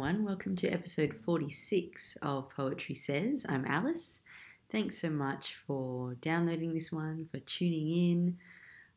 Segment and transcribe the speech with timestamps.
[0.00, 0.24] everyone.
[0.24, 3.44] Welcome to episode 46 of Poetry Says.
[3.46, 4.20] I'm Alice.
[4.70, 8.38] Thanks so much for downloading this one, for tuning in.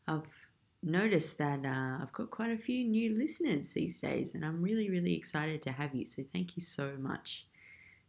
[0.08, 0.48] I've
[0.82, 4.90] noticed that uh, I've got quite a few new listeners these days, and I'm really,
[4.90, 6.06] really excited to have you.
[6.06, 7.48] So, thank you so much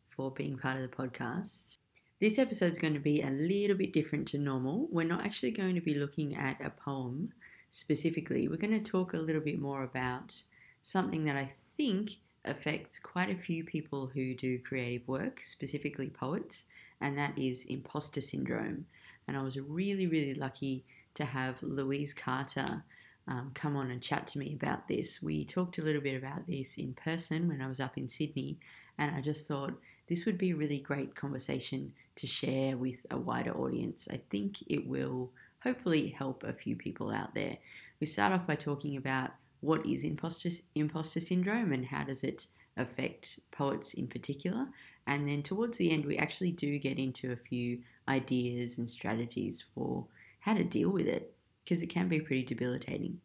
[0.08, 1.78] for being part of the podcast.
[2.20, 4.86] This episode is going to be a little bit different to normal.
[4.92, 7.32] We're not actually going to be looking at a poem
[7.72, 10.42] specifically, we're going to talk a little bit more about
[10.80, 16.64] something that I think affects quite a few people who do creative work, specifically poets,
[17.00, 18.86] and that is imposter syndrome.
[19.26, 20.84] And I was really, really lucky
[21.14, 22.84] to have Louise Carter
[23.26, 25.22] um, come on and chat to me about this.
[25.22, 28.58] We talked a little bit about this in person when I was up in Sydney,
[28.98, 29.74] and I just thought
[30.08, 34.06] this would be a really great conversation to share with a wider audience.
[34.10, 35.30] I think it will
[35.62, 37.56] hopefully help a few people out there.
[38.00, 39.30] We start off by talking about
[39.64, 44.66] what is imposter, imposter syndrome and how does it affect poets in particular.
[45.06, 49.64] And then towards the end, we actually do get into a few ideas and strategies
[49.74, 50.06] for
[50.40, 53.20] how to deal with it because it can be pretty debilitating.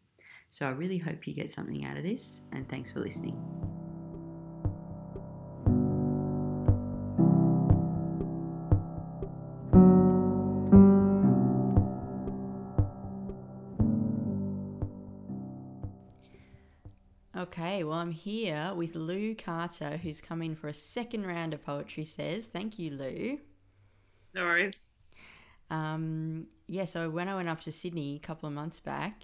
[0.50, 3.79] So I really hope you get something out of this, and thanks for listening.
[17.40, 22.04] Okay, well, I'm here with Lou Carter, who's coming for a second round of Poetry
[22.04, 22.48] Says.
[22.48, 23.40] Thank you, Lou.
[24.34, 24.90] No worries.
[25.70, 29.24] Um, yeah, so when I went up to Sydney a couple of months back,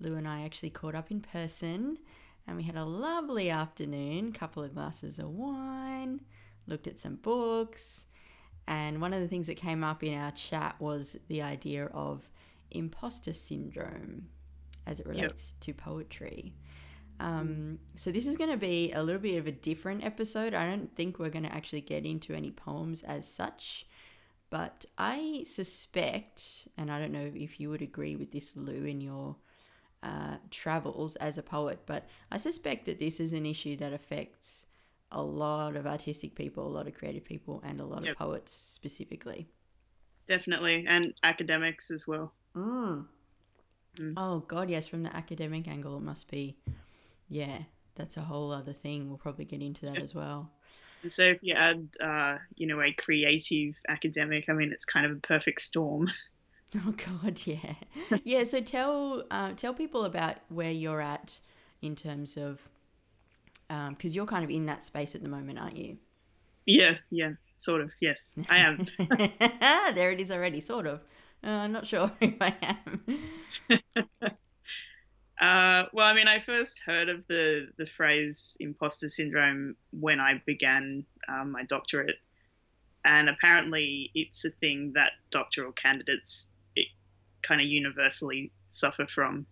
[0.00, 1.98] Lou and I actually caught up in person
[2.44, 6.22] and we had a lovely afternoon, couple of glasses of wine,
[6.66, 8.04] looked at some books,
[8.66, 12.28] and one of the things that came up in our chat was the idea of
[12.72, 14.26] imposter syndrome
[14.88, 15.60] as it relates yep.
[15.60, 16.52] to poetry.
[17.20, 20.54] Um, so this is going to be a little bit of a different episode.
[20.54, 23.86] I don't think we're going to actually get into any poems as such,
[24.50, 29.00] but I suspect, and I don't know if you would agree with this, Lou, in
[29.00, 29.36] your
[30.02, 34.66] uh, travels as a poet, but I suspect that this is an issue that affects
[35.10, 38.12] a lot of artistic people, a lot of creative people, and a lot yep.
[38.12, 39.46] of poets specifically.
[40.26, 42.32] Definitely, and academics as well.
[42.56, 43.06] Mm.
[43.96, 44.14] Mm.
[44.16, 44.88] Oh God, yes.
[44.88, 46.56] From the academic angle, it must be
[47.28, 47.58] yeah,
[47.94, 49.08] that's a whole other thing.
[49.08, 50.50] We'll probably get into that as well.
[51.02, 55.04] And so if you add, uh, you know, a creative academic, I mean, it's kind
[55.04, 56.10] of a perfect storm.
[56.86, 57.74] Oh God, yeah,
[58.24, 58.42] yeah.
[58.44, 61.38] So tell uh, tell people about where you're at
[61.82, 62.68] in terms of
[63.68, 65.98] because um, you're kind of in that space at the moment, aren't you?
[66.66, 67.92] Yeah, yeah, sort of.
[68.00, 68.86] Yes, I am.
[69.94, 71.00] there it is already, sort of.
[71.44, 74.34] Uh, I'm not sure if I am.
[75.40, 80.40] Uh, well, I mean, I first heard of the the phrase imposter syndrome when I
[80.46, 82.18] began um, my doctorate,
[83.04, 86.48] and apparently it's a thing that doctoral candidates
[87.42, 89.46] kind of universally suffer from,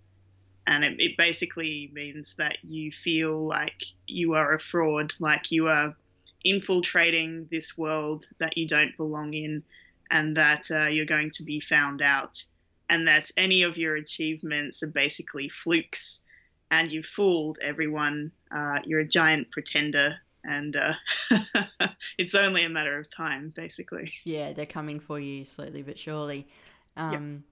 [0.67, 5.67] and it, it basically means that you feel like you are a fraud, like you
[5.69, 5.97] are
[6.45, 9.65] infiltrating this world that you don't belong in,
[10.11, 12.45] and that uh, you're going to be found out
[12.89, 16.23] and that any of your achievements are basically flukes
[16.71, 18.33] and you've fooled everyone.
[18.51, 20.95] Uh, you're a giant pretender and uh,
[22.19, 24.13] it's only a matter of time, basically.
[24.25, 26.49] Yeah, they're coming for you slowly but surely.
[26.97, 27.43] Um, yep.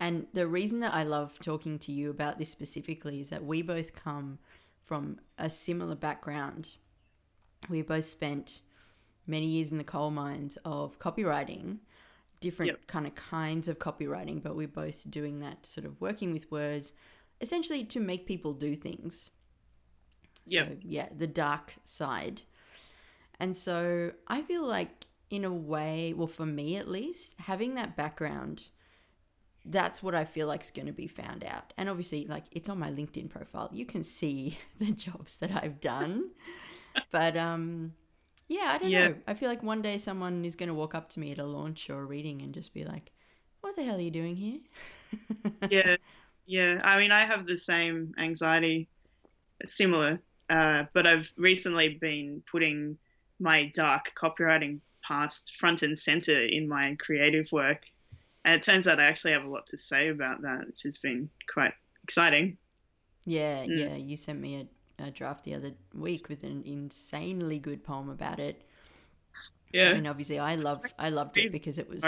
[0.00, 3.62] And the reason that I love talking to you about this specifically is that we
[3.62, 4.38] both come
[4.84, 6.74] from a similar background.
[7.68, 8.60] We both spent
[9.26, 11.78] many years in the coal mines of copywriting
[12.42, 12.86] different yep.
[12.86, 16.92] kind of kinds of copywriting, but we're both doing that sort of working with words,
[17.40, 19.30] essentially to make people do things.
[20.44, 20.66] Yeah.
[20.66, 22.42] So, yeah, the dark side.
[23.40, 27.96] And so I feel like, in a way, well, for me at least, having that
[27.96, 28.68] background,
[29.64, 31.72] that's what I feel like is going to be found out.
[31.78, 33.70] And obviously, like, it's on my LinkedIn profile.
[33.72, 36.30] You can see the jobs that I've done.
[37.10, 37.94] but, um,
[38.52, 39.08] yeah, I don't yeah.
[39.08, 39.14] know.
[39.26, 41.44] I feel like one day someone is going to walk up to me at a
[41.44, 43.10] launch or a reading and just be like,
[43.62, 44.58] "What the hell are you doing here?"
[45.70, 45.96] yeah,
[46.46, 46.80] yeah.
[46.84, 48.88] I mean, I have the same anxiety,
[49.64, 50.20] similar,
[50.50, 52.98] uh, but I've recently been putting
[53.40, 57.86] my dark copywriting past front and center in my creative work,
[58.44, 60.98] and it turns out I actually have a lot to say about that, which has
[60.98, 61.72] been quite
[62.04, 62.58] exciting.
[63.24, 63.78] Yeah, mm.
[63.78, 63.94] yeah.
[63.94, 64.66] You sent me a
[65.02, 68.62] a draft the other week with an insanely good poem about it.
[69.72, 69.90] Yeah.
[69.90, 72.04] I mean, obviously, I loved I loved it because it was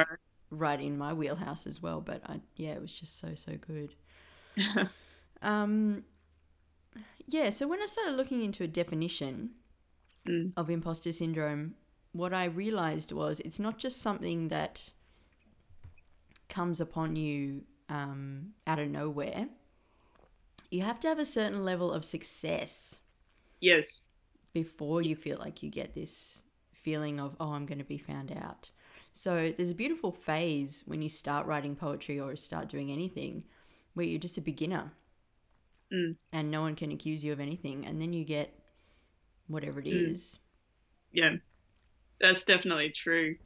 [0.50, 2.00] right in my wheelhouse as well.
[2.00, 3.94] But I, yeah, it was just so so good.
[5.42, 6.04] um,
[7.26, 7.50] yeah.
[7.50, 9.50] So when I started looking into a definition,
[10.26, 10.54] Mm.
[10.56, 11.74] of imposter syndrome,
[12.12, 14.90] what I realized was it's not just something that
[16.48, 19.48] comes upon you um, out of nowhere.
[20.74, 22.98] You have to have a certain level of success
[23.60, 24.06] Yes.
[24.52, 26.42] before you feel like you get this
[26.72, 28.70] feeling of, oh, I'm going to be found out.
[29.12, 33.44] So there's a beautiful phase when you start writing poetry or start doing anything
[33.94, 34.90] where you're just a beginner
[35.92, 36.16] Mm.
[36.32, 37.86] and no one can accuse you of anything.
[37.86, 38.58] And then you get
[39.46, 40.34] whatever it is.
[40.34, 40.38] Mm.
[41.12, 41.36] Yeah.
[42.20, 43.36] That's definitely true.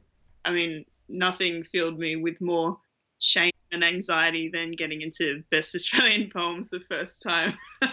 [0.43, 2.79] I mean, nothing filled me with more
[3.19, 7.57] shame and anxiety than getting into Best Australian Poems the first time.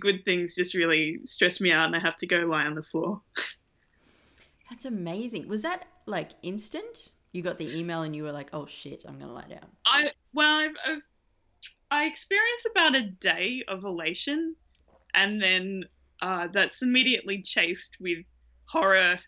[0.00, 2.82] Good things just really stress me out and I have to go lie on the
[2.82, 3.20] floor.
[4.68, 5.48] That's amazing.
[5.48, 7.10] Was that like instant?
[7.32, 9.66] You got the email and you were like, oh shit, I'm to lie down.
[9.86, 11.02] I well, I've, I've
[11.92, 14.56] I experienced about a day of elation,
[15.14, 15.84] and then
[16.22, 18.24] uh, that's immediately chased with
[18.64, 19.18] horror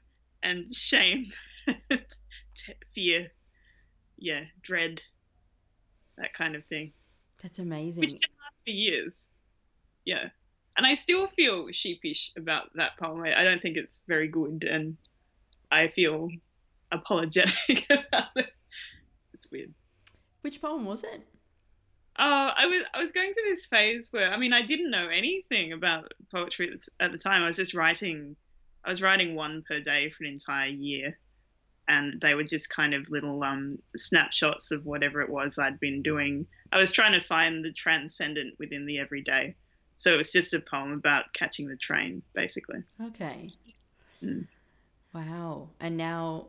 [0.43, 1.27] and shame,
[2.95, 3.31] fear,
[4.25, 5.03] yeah, dread,
[6.17, 6.93] that kind of thing,
[7.43, 8.01] That's amazing.
[8.01, 9.29] which can last for years.
[10.07, 10.29] Yeah,
[10.79, 13.23] and I still feel sheepish about that poem.
[13.23, 14.97] I, I don't think it's very good, and
[15.71, 16.31] I feel
[16.91, 18.51] apologetic about it.
[19.35, 19.75] It's weird.
[20.41, 21.23] Which poem was it?
[22.17, 25.09] Oh, I was I was going through this phase where I mean I didn't know
[25.09, 27.43] anything about poetry at the time.
[27.43, 28.37] I was just writing,
[28.85, 31.19] I was writing one per day for an entire year,
[31.89, 36.03] and they were just kind of little um snapshots of whatever it was I'd been
[36.03, 36.47] doing.
[36.73, 39.55] I was trying to find the transcendent within the everyday,
[39.97, 42.83] so it was just a poem about catching the train, basically.
[43.01, 43.51] Okay.
[44.23, 44.47] Mm.
[45.13, 45.71] Wow.
[45.81, 46.49] And now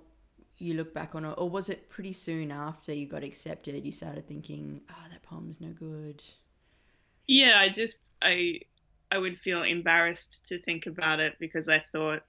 [0.57, 3.91] you look back on it, or was it pretty soon after you got accepted, you
[3.91, 6.23] started thinking, oh, that poem's no good?
[7.27, 8.61] Yeah, I just I
[9.11, 12.23] I would feel embarrassed to think about it because I thought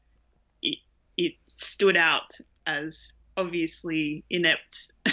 [0.63, 0.79] it
[1.17, 2.31] it stood out
[2.67, 4.93] as obviously inept.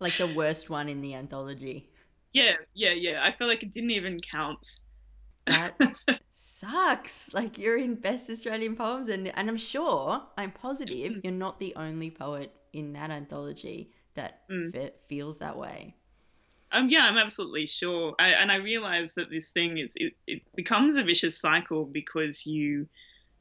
[0.00, 1.90] Like the worst one in the anthology.
[2.32, 3.20] Yeah, yeah, yeah.
[3.22, 4.66] I feel like it didn't even count.
[5.46, 5.78] That
[6.34, 7.34] sucks.
[7.34, 11.74] Like you're in Best Australian Poems, and, and I'm sure, I'm positive, you're not the
[11.76, 14.72] only poet in that anthology that Mm.
[14.72, 15.94] fe- feels that way.
[16.72, 18.14] Um, yeah, I'm absolutely sure.
[18.18, 22.46] I, and I realize that this thing is it, it becomes a vicious cycle because
[22.46, 22.88] you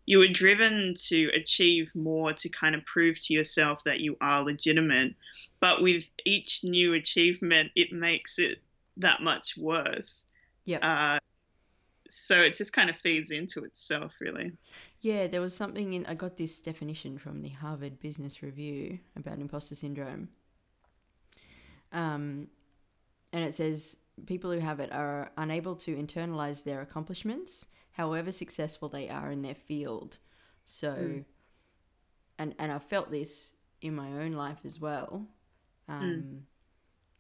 [0.09, 4.44] you are driven to achieve more to kind of prove to yourself that you are
[4.44, 5.13] legitimate.
[5.59, 8.57] But with each new achievement, it makes it
[8.97, 10.25] that much worse.
[10.65, 10.79] Yep.
[10.81, 11.19] Uh,
[12.09, 14.51] so it just kind of feeds into itself, really.
[15.01, 16.07] Yeah, there was something in.
[16.07, 20.29] I got this definition from the Harvard Business Review about imposter syndrome.
[21.94, 22.47] Um,
[23.31, 23.95] and it says
[24.25, 27.67] people who have it are unable to internalize their accomplishments,
[28.00, 30.18] however successful they are in their field.
[30.66, 31.24] So, Mm.
[32.38, 35.28] and and I felt this in my own life as well.
[35.88, 36.46] Um,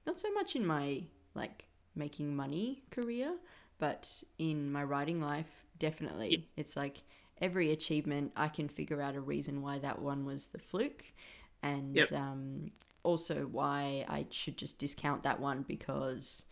[0.05, 1.03] Not so much in my
[1.35, 1.65] like
[1.95, 3.35] making money career,
[3.79, 6.47] but in my writing life, definitely.
[6.57, 7.03] It's like
[7.41, 11.05] every achievement, I can figure out a reason why that one was the fluke,
[11.63, 12.13] and Yep.
[12.13, 12.71] um,
[13.03, 16.45] also why I should just discount that one because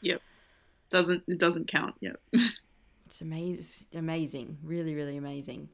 [0.00, 0.22] Yep.
[0.90, 1.96] Doesn't it doesn't count?
[2.00, 2.14] Yeah.
[3.12, 5.68] it's amazing, amazing, really, really amazing.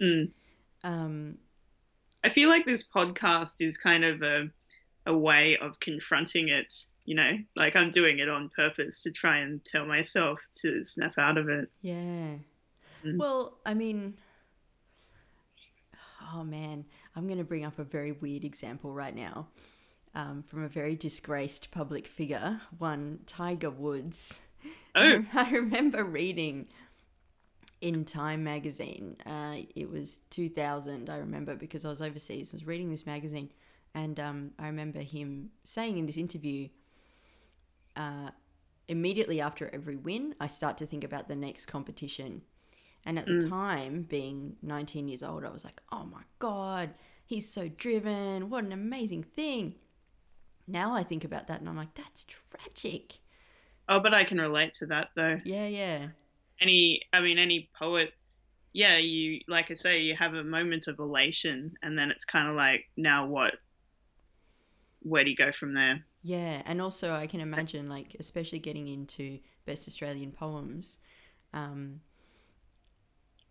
[0.00, 0.30] Mm.
[0.82, 1.36] Um,
[2.24, 4.48] I feel like this podcast is kind of a
[5.04, 6.72] a way of confronting it.
[7.04, 11.18] You know, like I'm doing it on purpose to try and tell myself to snap
[11.18, 11.68] out of it.
[11.82, 12.36] yeah.
[13.04, 13.18] Mm.
[13.18, 14.14] Well, I mean,
[16.32, 19.48] oh man, I'm going to bring up a very weird example right now
[20.14, 24.40] um, from a very disgraced public figure, one Tiger Woods.
[24.96, 26.66] Oh, I remember reading
[27.80, 29.16] in Time magazine.
[29.26, 32.52] Uh, it was 2000, I remember, because I was overseas.
[32.52, 33.50] I was reading this magazine,
[33.94, 36.68] and um, I remember him saying in this interview,
[37.96, 38.30] uh,
[38.88, 42.42] immediately after every win, I start to think about the next competition.
[43.04, 43.48] And at the Mm.
[43.48, 48.50] time, being 19 years old, I was like, oh my God, he's so driven.
[48.50, 49.76] What an amazing thing.
[50.66, 53.20] Now I think about that and I'm like, that's tragic.
[53.88, 55.40] Oh, but I can relate to that though.
[55.44, 56.06] Yeah, yeah.
[56.60, 58.12] Any, I mean, any poet.
[58.72, 62.48] Yeah, you like I say, you have a moment of elation, and then it's kind
[62.48, 63.54] of like, now what?
[65.00, 66.04] Where do you go from there?
[66.22, 70.98] Yeah, and also I can imagine, like, especially getting into best Australian poems,
[71.54, 72.00] um,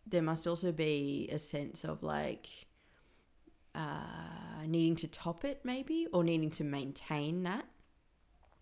[0.06, 2.48] there must also be a sense of like
[3.74, 7.66] uh, needing to top it, maybe, or needing to maintain that.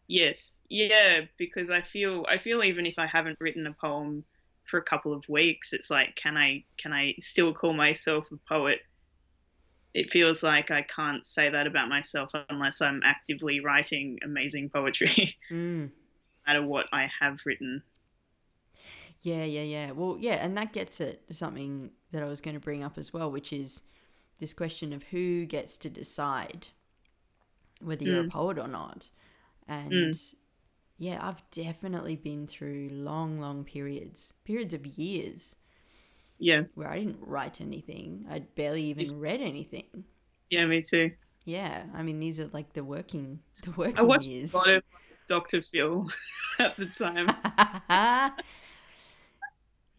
[0.08, 4.26] Yes, yeah, because I feel I feel even if I haven't written a poem
[4.66, 5.74] for a couple of weeks.
[5.74, 8.82] It's like, can I can I still call myself a poet?
[9.96, 15.10] It feels like I can't say that about myself unless I'm actively writing amazing poetry,
[15.52, 15.92] Mm.
[16.48, 17.84] no matter what I have written.
[19.22, 19.92] Yeah, yeah, yeah.
[19.92, 23.14] Well, yeah, and that gets at something that I was going to bring up as
[23.14, 23.82] well, which is
[24.40, 26.68] this question of who gets to decide
[27.82, 28.32] whether you're a Mm.
[28.32, 29.10] poet or not.
[29.90, 30.14] Mm.
[30.14, 30.20] And
[30.98, 35.56] yeah, I've definitely been through long, long periods, periods of years
[36.40, 38.26] Yeah, where I didn't write anything.
[38.30, 40.06] I'd barely even read anything.
[40.50, 41.12] yeah, me too.
[41.46, 44.54] Yeah, I mean these are like the working, the I working watched years.
[44.54, 44.84] a lot of
[45.28, 45.62] Dr.
[45.62, 46.08] Phil
[46.60, 47.38] at the time.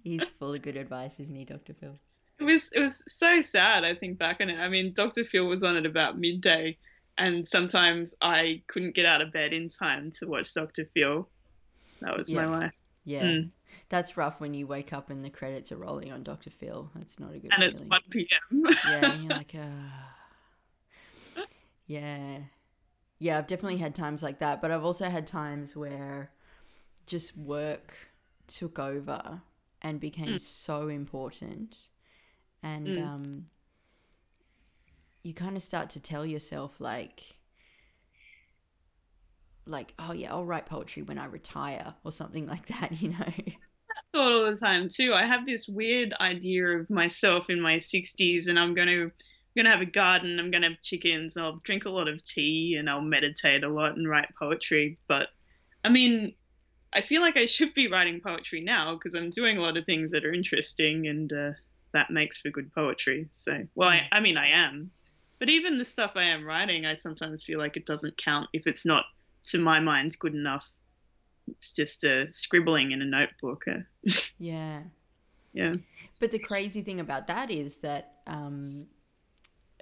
[0.05, 1.75] He's full of good advice, isn't he, Dr.
[1.75, 1.99] Phil?
[2.39, 3.85] It was it was so sad.
[3.85, 4.59] I think back on it.
[4.59, 5.25] I mean, Dr.
[5.25, 6.79] Phil was on at about midday,
[7.19, 10.85] and sometimes I couldn't get out of bed in time to watch Dr.
[10.95, 11.29] Phil.
[12.01, 12.47] That was Yeah.
[12.47, 12.73] my life,
[13.05, 13.25] Yeah.
[13.25, 13.51] Mm.
[13.89, 16.51] That's rough when you wake up and the credits are rolling on Dr.
[16.51, 16.91] Phil.
[16.95, 17.91] That's not a good and it's feeling.
[17.91, 18.67] one p.m.
[18.89, 21.41] Yeah, and you're like, uh...
[21.87, 22.39] yeah.
[23.19, 26.31] Yeah, I've definitely had times like that, but I've also had times where
[27.07, 27.95] just work
[28.47, 29.43] took over
[29.83, 30.41] and became Mm.
[30.41, 31.77] so important.
[32.63, 33.07] And Mm.
[33.07, 33.47] um,
[35.25, 37.23] you kind of start to tell yourself, like,
[39.67, 43.17] like, oh yeah, I'll write poetry when I retire or something like that, you know?
[43.27, 45.13] I thought all the time too.
[45.15, 49.63] I have this weird idea of myself in my 60s, and I'm going to I'm
[49.63, 50.41] going to have a garden.
[50.41, 51.37] I'm going to have chickens.
[51.37, 54.99] And I'll drink a lot of tea, and I'll meditate a lot and write poetry.
[55.07, 55.29] But
[55.85, 56.35] I mean,
[56.93, 59.87] I feel like I should be writing poetry now because I'm doing a lot of
[59.87, 61.51] things that are interesting, and uh,
[61.93, 63.29] that makes for good poetry.
[63.31, 64.91] So, well, I, I mean, I am.
[65.45, 68.67] But even the stuff I am writing, I sometimes feel like it doesn't count if
[68.67, 69.05] it's not,
[69.49, 70.67] to my mind, good enough.
[71.47, 73.67] It's just uh, scribbling in a notebook.
[74.39, 74.85] Yeah.
[75.53, 75.75] yeah.
[76.19, 78.87] But the crazy thing about that is that, um,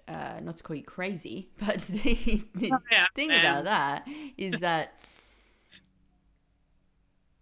[0.08, 3.38] uh, not to call you crazy, but the, the yeah, thing man.
[3.38, 5.00] about that is that,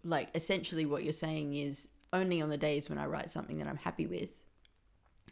[0.03, 3.67] like, essentially what you're saying is only on the days when I write something that
[3.67, 4.40] I'm happy with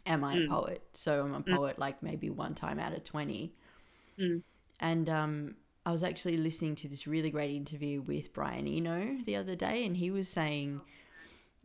[0.06, 0.48] am I a Mm.
[0.48, 0.82] poet.
[0.92, 1.56] So I'm a Mm.
[1.56, 3.52] poet like maybe one time out of 20.
[4.18, 4.42] Mm.
[4.80, 9.36] And um, I was actually listening to this really great interview with Brian Eno the
[9.36, 10.80] other day, and he was saying,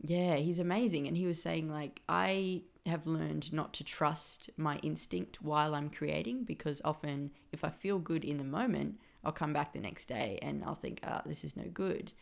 [0.00, 1.06] yeah, he's amazing.
[1.08, 5.90] And he was saying, like, I have learned not to trust my instinct while I'm
[5.90, 10.06] creating because often if I feel good in the moment, I'll come back the next
[10.06, 12.12] day and I'll think, ah, this is no good.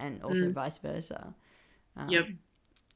[0.00, 0.54] And also Mm.
[0.54, 1.34] vice versa.
[1.96, 2.26] Um, Yep.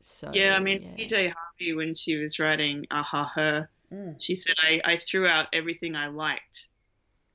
[0.00, 1.05] So, Yeah, I mean, yeah.
[1.05, 4.21] PJ Harvey, when she was writing Aha Her, Mm.
[4.21, 6.69] she said, I, I threw out everything I liked,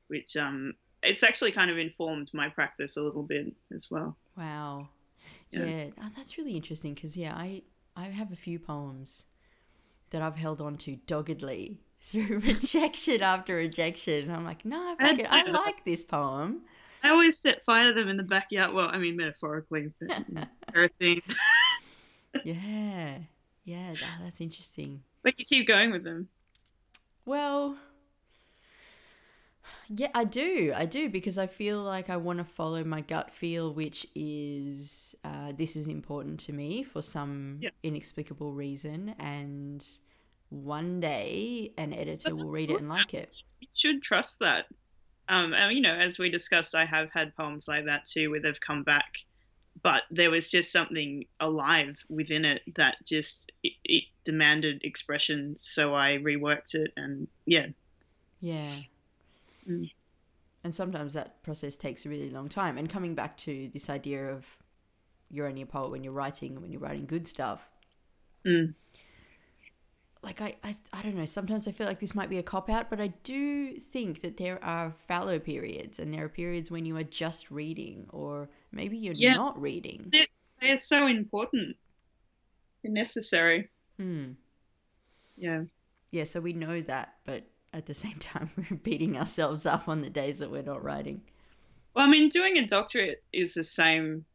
[0.07, 4.15] which um, it's actually kind of informed my practice a little bit as well.
[4.37, 4.89] Wow.
[5.51, 5.85] Yeah, Yeah.
[5.99, 7.63] Oh, that's really interesting because yeah, I
[7.95, 9.25] I have a few poems
[10.11, 14.29] that I've held on to doggedly through rejection after rejection.
[14.29, 16.61] I'm like, no, I it, I like this poem.
[17.03, 18.73] I always set fire to them in the backyard.
[18.73, 20.23] Well, I mean, metaphorically, but
[20.73, 21.21] cursing.
[22.43, 23.17] Yeah,
[23.65, 25.03] yeah, that, that's interesting.
[25.23, 26.27] But you keep going with them.
[27.25, 27.77] Well,
[29.87, 30.73] yeah, I do.
[30.75, 35.15] I do because I feel like I want to follow my gut feel, which is
[35.23, 37.69] uh, this is important to me for some Yeah.
[37.83, 39.15] inexplicable reason.
[39.19, 39.85] And
[40.49, 43.31] one day an editor will read it and like it.
[43.61, 44.65] You should trust that.
[45.29, 48.41] Um, and, you know, as we discussed, I have had poems like that too, where
[48.41, 49.19] they've come back,
[49.83, 55.57] but there was just something alive within it that just it, it demanded expression.
[55.59, 57.67] So I reworked it, and yeah,
[58.43, 58.75] Yeah.
[59.69, 59.89] Mm.
[60.65, 62.77] And sometimes that process takes a really long time.
[62.77, 64.45] And coming back to this idea of
[65.29, 67.69] you're only a poet when you're writing, when you're writing good stuff.
[68.45, 68.73] Mm.
[70.23, 72.69] Like, I, I, I don't know, sometimes I feel like this might be a cop
[72.69, 76.85] out, but I do think that there are fallow periods and there are periods when
[76.85, 79.33] you are just reading or maybe you're Yeah.
[79.35, 80.11] not reading.
[80.61, 81.75] they are so important
[82.85, 83.69] and necessary.
[83.99, 84.31] Hmm.
[85.35, 85.63] Yeah.
[86.11, 90.01] Yeah, so we know that, but at the same time, we're beating ourselves up on
[90.01, 91.21] the days that we're not writing.
[91.95, 94.25] Well, I mean, doing a doctorate is the same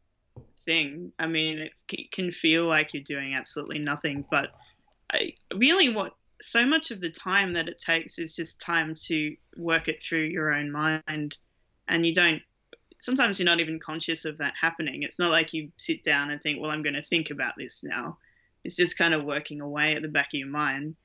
[0.65, 1.11] thing.
[1.19, 1.57] I mean,
[1.89, 4.51] it can feel like you're doing absolutely nothing, but
[5.11, 9.35] I really what so much of the time that it takes is just time to
[9.57, 11.37] work it through your own mind,
[11.87, 12.41] and you don't.
[12.99, 15.03] Sometimes you're not even conscious of that happening.
[15.03, 17.83] It's not like you sit down and think, "Well, I'm going to think about this
[17.83, 18.17] now."
[18.63, 20.95] It's just kind of working away at the back of your mind,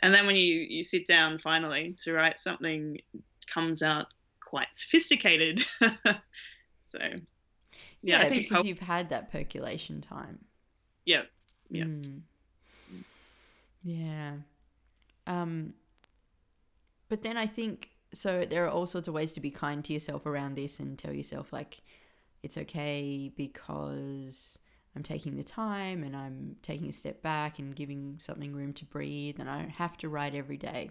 [0.00, 2.98] and then when you you sit down finally to write something,
[3.46, 4.06] comes out
[4.40, 5.64] quite sophisticated.
[6.80, 7.20] so, yeah,
[8.02, 10.44] Yeah, because you've had that percolation time.
[11.04, 11.22] yeah,
[11.70, 11.84] Yeah.
[11.84, 12.22] Mm.
[13.86, 14.32] Yeah.
[15.28, 15.74] Um,
[17.08, 18.44] but then I think so.
[18.44, 21.12] There are all sorts of ways to be kind to yourself around this and tell
[21.12, 21.82] yourself like
[22.42, 24.58] it's okay because
[24.96, 28.84] I'm taking the time and I'm taking a step back and giving something room to
[28.84, 30.90] breathe, and I don't have to write every day.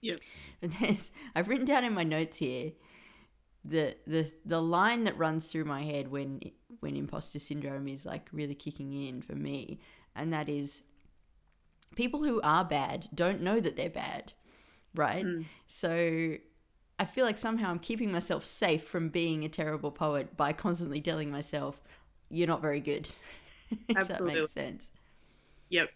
[0.00, 0.18] Yep.
[0.62, 2.72] And there's I've written down in my notes here
[3.64, 6.40] the the the line that runs through my head when
[6.80, 9.78] when imposter syndrome is like really kicking in for me,
[10.16, 10.82] and that is
[11.94, 14.32] people who are bad don't know that they're bad,
[14.94, 15.24] right?
[15.24, 15.44] Mm.
[15.66, 16.36] So
[16.98, 21.00] I feel like somehow I'm keeping myself safe from being a terrible poet by constantly
[21.00, 21.82] telling myself,
[22.30, 23.10] "You're not very good."
[23.88, 24.34] if Absolutely.
[24.34, 24.90] that makes sense.
[25.70, 25.90] Yep.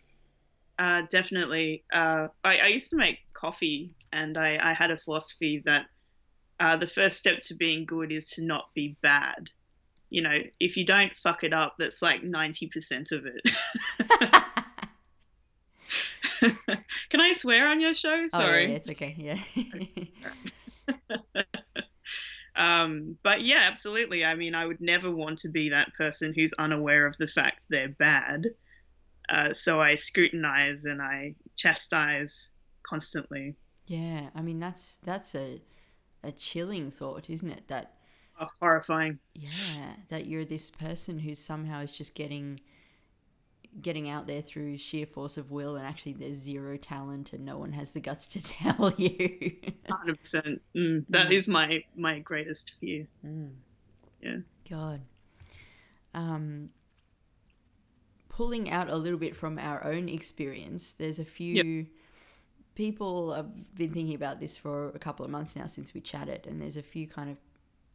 [0.78, 1.84] Uh, definitely.
[1.92, 5.86] Uh, I, I used to make coffee, and I, I had a philosophy that
[6.60, 9.50] uh, the first step to being good is to not be bad.
[10.10, 14.34] You know, if you don't fuck it up, that's like 90% of it.
[17.10, 18.26] Can I swear on your show?
[18.32, 18.66] Oh, Sorry.
[18.66, 19.14] yeah, it's okay.
[19.16, 19.38] Yeah.
[22.56, 24.24] um, but yeah, absolutely.
[24.24, 27.66] I mean, I would never want to be that person who's unaware of the fact
[27.70, 28.46] they're bad.
[29.28, 32.48] Uh, so I scrutinize and I chastise
[32.82, 33.56] constantly.
[33.86, 34.30] yeah.
[34.34, 35.60] I mean, that's that's a
[36.22, 37.68] a chilling thought, isn't it?
[37.68, 37.94] That
[38.40, 39.18] Oh, horrifying.
[39.34, 42.60] yeah, that you're this person who somehow is just getting
[43.80, 47.58] getting out there through sheer force of will and actually there's zero talent and no
[47.58, 49.56] one has the guts to tell you.
[49.88, 50.60] 100%.
[50.76, 51.32] Mm, that Mm.
[51.32, 53.06] is my my greatest fear.
[53.24, 53.50] Mm.
[54.20, 54.36] Yeah.
[54.68, 55.02] God.
[56.14, 56.70] Um,
[58.28, 61.86] pulling out a little bit from our own experience, there's a few
[62.74, 66.46] people I've been thinking about this for a couple of months now since we chatted,
[66.46, 67.36] and there's a few kind of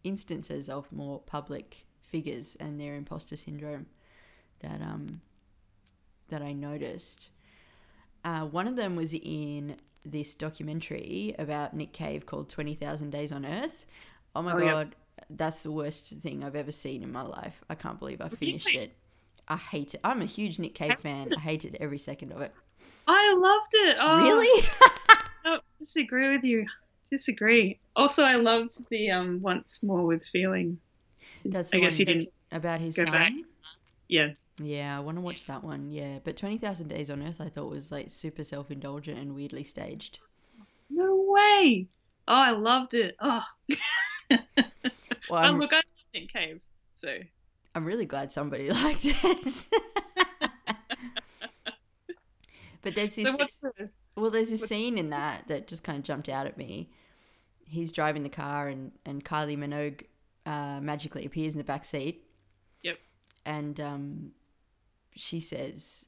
[0.03, 3.85] instances of more public figures and their imposter syndrome
[4.59, 5.21] that um
[6.33, 7.29] that I noticed.
[8.25, 13.45] Uh, one of them was in this documentary about Nick Cave called 20,000 Days on
[13.45, 13.85] Earth.
[14.35, 14.71] Oh my Oh, yeah.
[14.71, 14.95] God,
[15.29, 17.61] that's the worst thing I've ever seen in my life.
[17.69, 18.93] I can't believe I finished it.
[19.47, 19.99] I hate it.
[20.03, 21.33] I'm a huge Nick Cave fan.
[21.35, 22.51] I hated every second of it.
[23.07, 23.97] I loved it.
[23.99, 24.67] Oh, Really?
[25.45, 26.65] No, disagree with you.
[27.09, 27.77] Disagree.
[27.97, 30.79] Also, I loved the um once more with feeling.
[31.43, 32.29] That's I guess you didn't.
[32.53, 33.11] about his go son.
[33.11, 33.33] back.
[34.13, 34.33] Yeah.
[34.61, 35.89] Yeah, I want to watch that one.
[35.89, 40.19] Yeah, but 20,000 Days on Earth I thought was like super self-indulgent and weirdly staged.
[40.91, 41.87] No way.
[42.27, 43.15] Oh, I loved it.
[43.19, 43.43] Oh,
[44.29, 44.39] Well,
[45.31, 46.61] oh I'm, look, I loved Nick Cave.
[46.93, 47.17] So
[47.73, 49.67] I'm really glad somebody liked it.
[52.83, 55.97] but there's this so the Well, there's this What- scene in that that just kind
[55.97, 56.91] of jumped out at me.
[57.65, 60.03] He's driving the car, and and Kylie Minogue
[60.45, 62.23] uh, magically appears in the back seat.
[62.83, 62.99] Yep.
[63.45, 64.31] And um,
[65.15, 66.05] she says,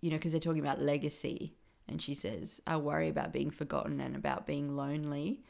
[0.00, 1.54] you know, because they're talking about legacy,
[1.88, 5.42] and she says, "I worry about being forgotten and about being lonely."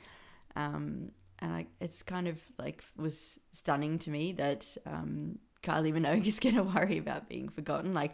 [0.56, 6.26] Um, and I, it's kind of like was stunning to me that um, Kylie Minogue
[6.26, 7.92] is going to worry about being forgotten.
[7.94, 8.12] Like,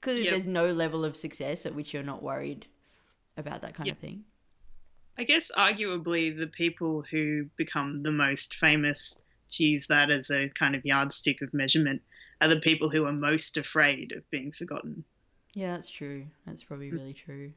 [0.00, 0.32] clearly, Yep.
[0.32, 2.66] there's no level of success at which you're not worried
[3.36, 3.96] about that kind Yep.
[3.96, 4.24] of thing.
[5.18, 9.16] I guess arguably the people who become the most famous
[9.48, 12.02] to use that as a kind of yardstick of measurement
[12.40, 15.04] are the people who are most afraid of being forgotten.
[15.52, 16.26] Yeah, that's true.
[16.46, 16.94] That's probably Mm.
[16.94, 17.52] really true.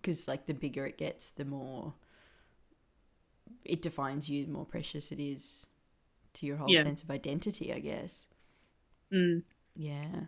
[0.00, 1.94] Because like the bigger it gets, the more
[3.64, 5.66] it defines you, the more precious it is
[6.34, 6.84] to your whole Yeah.
[6.84, 7.72] sense of identity.
[7.72, 8.26] I guess.
[9.12, 9.42] Mm.
[9.74, 10.26] Yeah.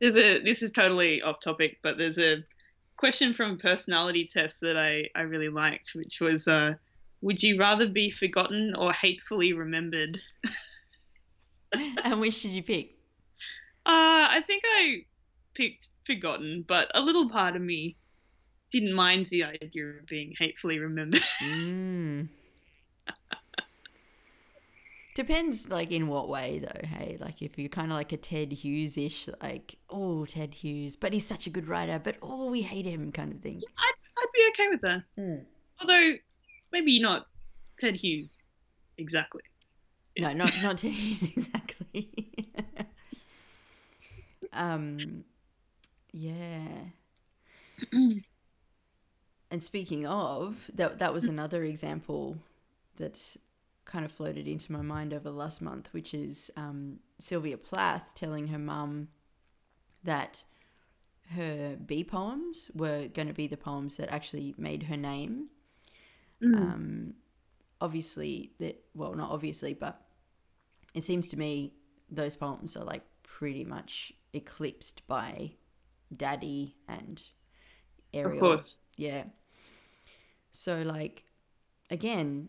[0.00, 2.44] There's a this is totally off topic, but there's a
[2.96, 6.74] question from a personality test that I, I really liked, which was uh,
[7.20, 10.20] would you rather be forgotten or hatefully remembered?
[12.04, 12.96] and which did you pick?
[13.86, 15.04] Uh, I think I
[15.54, 17.96] picked forgotten, but a little part of me
[18.70, 21.22] didn't mind the idea of being hatefully remembered.
[21.42, 22.28] Mm.
[25.14, 26.86] Depends, like in what way though.
[26.86, 30.96] Hey, like if you're kind of like a Ted Hughes ish, like oh Ted Hughes,
[30.96, 33.62] but he's such a good writer, but oh we hate him kind of thing.
[33.78, 35.02] I'd, I'd be okay with that.
[35.16, 35.44] Mm.
[35.80, 36.14] Although
[36.74, 37.26] maybe not
[37.78, 38.36] Ted Hughes
[38.98, 39.42] exactly.
[40.18, 42.28] No, not not Ted Hughes exactly.
[44.52, 45.24] um,
[46.12, 46.68] yeah.
[49.50, 52.36] and speaking of, that that was another example
[52.96, 53.36] that
[53.84, 58.48] kind of floated into my mind over last month, which is um, Sylvia Plath telling
[58.48, 59.08] her mum
[60.02, 60.44] that
[61.30, 65.48] her bee poems were going to be the poems that actually made her name.
[66.42, 66.54] Mm.
[66.56, 67.14] Um,
[67.80, 70.00] obviously, that well, not obviously, but
[70.94, 71.74] it seems to me
[72.10, 75.52] those poems are like pretty much eclipsed by
[76.14, 77.22] Daddy and
[78.12, 78.34] Ariel.
[78.34, 78.76] Of course.
[78.96, 79.24] Yeah.
[80.52, 81.24] So, like,
[81.90, 82.48] again,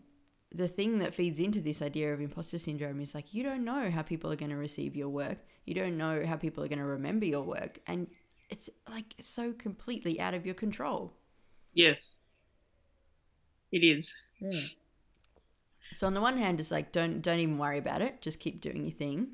[0.54, 3.90] the thing that feeds into this idea of imposter syndrome is like, you don't know
[3.90, 5.38] how people are going to receive your work.
[5.64, 7.80] You don't know how people are going to remember your work.
[7.86, 8.06] And
[8.48, 11.14] it's like so completely out of your control.
[11.74, 12.16] Yes.
[13.72, 14.14] It is.
[15.94, 18.20] So on the one hand, it's like don't don't even worry about it.
[18.20, 19.28] Just keep doing your thing.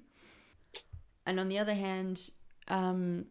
[1.27, 2.31] And on the other hand,
[2.69, 3.27] um,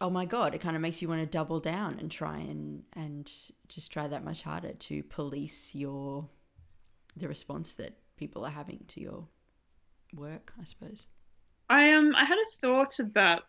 [0.00, 2.84] oh my god, it kind of makes you want to double down and try and
[2.94, 3.30] and
[3.68, 6.28] just try that much harder to police your
[7.16, 9.26] the response that people are having to your
[10.14, 10.52] work.
[10.60, 11.06] I suppose.
[11.68, 13.42] I um I had a thought about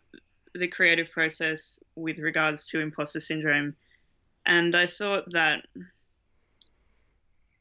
[0.54, 3.74] the creative process with regards to imposter syndrome,
[4.46, 5.64] and I thought that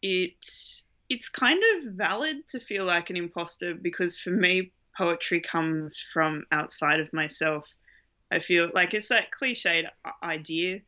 [0.02, 0.34] it
[1.10, 6.46] it's kind of valid to feel like an imposter because for me poetry comes from
[6.52, 7.70] outside of myself.
[8.32, 9.88] I feel like it's that cliched
[10.24, 10.80] idea,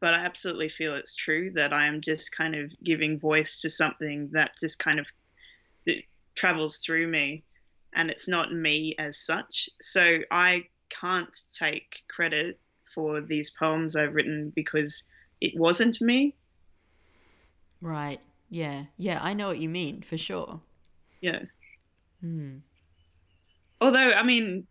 [0.00, 3.70] but I absolutely feel it's true that I am just kind of giving voice to
[3.70, 5.06] something that just kind of
[5.86, 6.04] it
[6.34, 7.44] travels through me
[7.94, 9.68] and it's not me as such.
[9.80, 12.58] So I can't take credit
[12.94, 15.02] for these poems I've written because
[15.40, 16.34] it wasn't me.
[17.80, 18.20] Right.
[18.48, 18.84] Yeah.
[18.96, 19.18] Yeah.
[19.22, 20.60] I know what you mean for sure.
[21.20, 21.42] Yeah.
[22.20, 22.58] Hmm.
[23.80, 24.66] Although, I mean,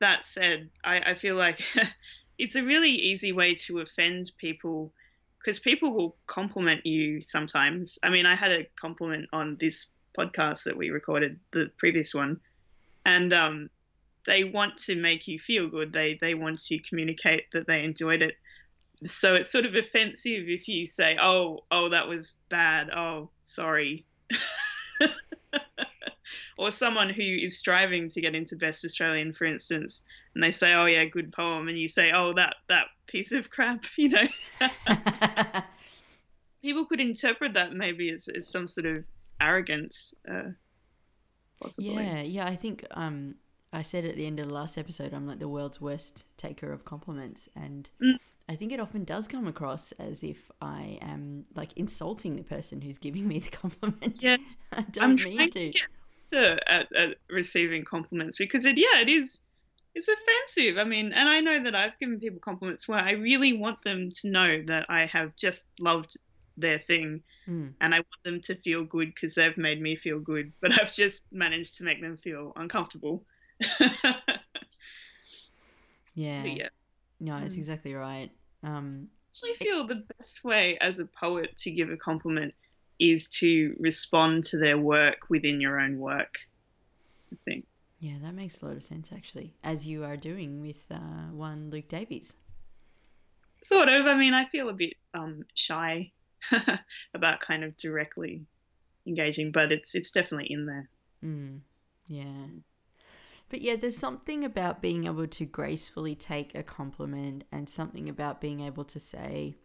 [0.00, 1.60] that said, I, I feel like
[2.38, 4.92] it's a really easy way to offend people
[5.38, 7.98] because people will compliment you sometimes.
[8.02, 9.86] I mean, I had a compliment on this
[10.18, 12.40] podcast that we recorded, the previous one,
[13.06, 13.70] and um,
[14.26, 15.92] they want to make you feel good.
[15.92, 18.34] They they want to communicate that they enjoyed it.
[19.04, 22.90] So it's sort of offensive if you say, "Oh, oh, that was bad.
[22.90, 24.06] Oh, sorry."
[26.58, 30.02] or someone who is striving to get into best Australian, for instance,
[30.34, 33.48] and they say, "Oh yeah, good poem," and you say, "Oh, that that piece of
[33.48, 34.28] crap," you know.
[36.62, 39.06] People could interpret that maybe as, as some sort of
[39.40, 40.50] arrogance, uh,
[41.62, 41.94] possibly.
[41.94, 42.46] Yeah, yeah.
[42.46, 43.36] I think um,
[43.72, 46.72] I said at the end of the last episode, I'm like the world's worst taker
[46.72, 48.16] of compliments, and Mm.
[48.48, 52.80] I think it often does come across as if I am like insulting the person
[52.80, 54.22] who's giving me the compliment.
[54.22, 55.74] Yes, I I'm don't trying mean to to.
[56.32, 59.40] to at, at receiving compliments because it, yeah, it is.
[59.94, 60.78] It's offensive.
[60.78, 64.08] I mean, and I know that I've given people compliments where I really want them
[64.22, 66.16] to know that I have just loved
[66.56, 70.20] their thing Mm, and I want them to feel good because they've made me feel
[70.20, 73.24] good, but I've just managed to make them feel uncomfortable.
[76.14, 76.44] yeah.
[76.44, 76.68] Yeah,
[77.20, 77.58] No, it's Mm.
[77.58, 78.30] exactly right.
[78.62, 82.54] Um, I actually feel the best way as a poet to give a compliment
[82.98, 86.38] is to respond to their work within your own work.
[87.32, 87.66] I think.
[88.00, 91.70] yeah, that makes a lot of sense actually, as you are doing with uh, one
[91.70, 92.34] Luke Davies.
[93.64, 94.06] Sort of.
[94.06, 96.12] I mean, I feel a bit um, shy
[97.14, 98.42] about kind of directly
[99.06, 100.88] engaging, but it's it's definitely in there.
[101.24, 101.60] Mm,
[102.08, 102.46] yeah.
[103.50, 108.40] But yeah, there's something about being able to gracefully take a compliment and something about
[108.40, 109.56] being able to say,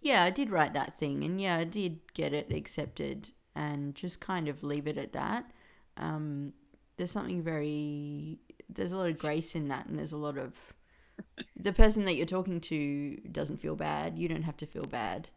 [0.00, 4.18] yeah, I did write that thing and yeah, I did get it accepted and just
[4.20, 5.50] kind of leave it at that.
[5.98, 6.54] Um,
[6.96, 10.54] there's something very, there's a lot of grace in that and there's a lot of,
[11.56, 14.18] the person that you're talking to doesn't feel bad.
[14.18, 15.28] You don't have to feel bad.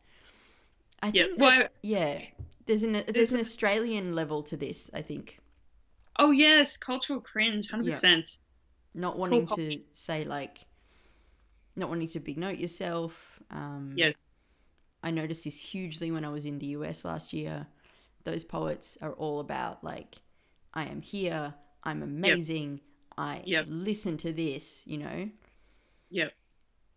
[1.01, 1.23] I Yeah.
[1.23, 2.21] think that, I- yeah,
[2.65, 5.39] there's an, there's an Australian level to this, I think.
[6.19, 8.39] Oh yes, cultural cringe, hundred percent.
[8.93, 10.65] not wanting to say like
[11.75, 14.33] not wanting to big note yourself um Yes.
[15.03, 17.67] i noticed this hugely when i was in the us last year
[18.23, 20.15] those poets are all about like
[20.73, 21.53] i am here
[21.83, 22.81] i'm amazing
[23.17, 23.65] i Yep.
[23.69, 25.29] listen to this you know
[26.09, 26.33] Yep.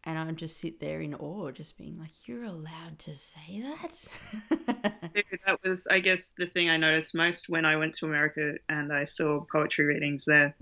[0.05, 4.09] And i just sit there in awe just being like you're allowed to say that
[5.15, 8.55] Dude, that was, I guess, the thing I noticed most when I went to America
[8.69, 10.55] and I saw poetry readings there.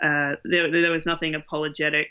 [0.00, 2.10] Uh, there, there was nothing apologetic.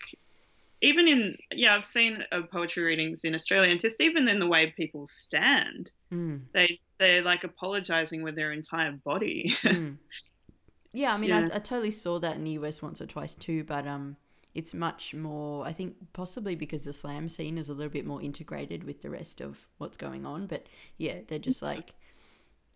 [0.84, 4.48] Even in, yeah, I've seen uh, poetry readings in Australia, and just even in the
[4.48, 9.56] way people stand, Mm, they they're like apologizing with their entire body.
[9.64, 9.98] mm.
[10.94, 11.50] yeah i mean Yeah.
[11.52, 14.16] I, I totally saw that in the us once or twice too but um
[14.56, 18.22] it's much more i think possibly because the slam scene is a little bit more
[18.22, 20.66] integrated with the rest of what's going on but
[20.98, 21.94] yeah they're just like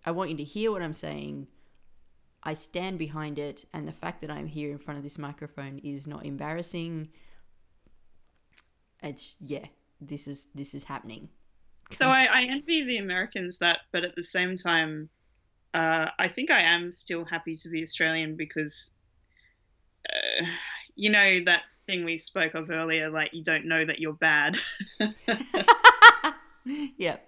[0.05, 1.47] i want you to hear what i'm saying.
[2.41, 5.79] I stand behind it and the fact that i'm here in front of this microphone
[5.79, 7.09] is not embarrassing.
[9.03, 9.65] It's yeah
[10.01, 11.29] this is this is happening.
[11.91, 15.09] So I, I envy the Americans that, but at the same time,
[15.73, 18.91] uh, I think I am still happy to be Australian because
[20.07, 20.45] uh,
[20.99, 24.57] you know that thing we spoke of earlier, like you don't know that you're bad.
[26.97, 27.25] yep.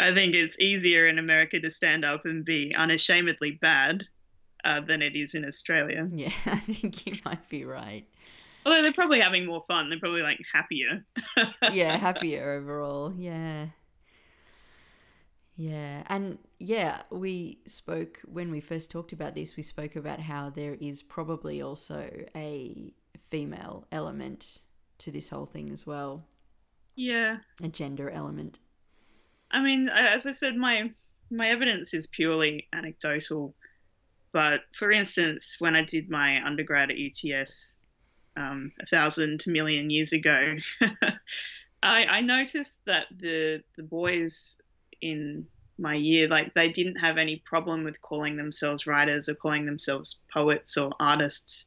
[0.00, 4.04] I think it's easier in America to stand up and be unashamedly bad
[4.64, 6.08] uh, than it is in Australia.
[6.12, 8.04] Yeah, I think you might be right.
[8.66, 9.88] Although they're probably having more fun.
[9.88, 11.04] They're probably like happier.
[11.72, 13.14] yeah, happier overall.
[13.16, 13.66] Yeah.
[15.60, 20.48] Yeah, and yeah, we spoke when we first talked about this, we spoke about how
[20.48, 22.94] there is probably also a
[23.28, 24.60] female element
[25.00, 26.24] to this whole thing as well.
[26.96, 27.40] Yeah.
[27.62, 28.58] A gender element.
[29.50, 30.92] I mean, as I said, my
[31.30, 33.54] my evidence is purely anecdotal.
[34.32, 37.76] But for instance, when I did my undergrad at UTS
[38.34, 40.56] um, a thousand million years ago,
[41.82, 44.56] I, I noticed that the the boys
[45.00, 45.46] in
[45.78, 50.20] my year, like they didn't have any problem with calling themselves writers or calling themselves
[50.32, 51.66] poets or artists.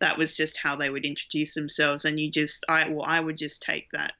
[0.00, 3.36] That was just how they would introduce themselves, and you just, I well, I would
[3.36, 4.14] just take that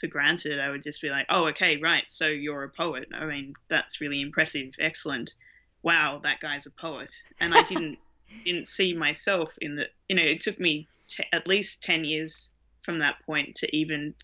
[0.00, 0.60] for granted.
[0.60, 3.08] I would just be like, oh, okay, right, so you're a poet.
[3.12, 5.34] I mean, that's really impressive, excellent.
[5.82, 7.98] Wow, that guy's a poet, and I didn't
[8.44, 9.88] didn't see myself in the.
[10.08, 12.50] You know, it took me t- at least ten years
[12.82, 14.14] from that point to even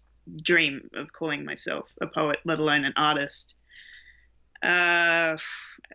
[0.43, 3.57] dream of calling myself a poet, let alone an artist.
[4.63, 5.37] Uh,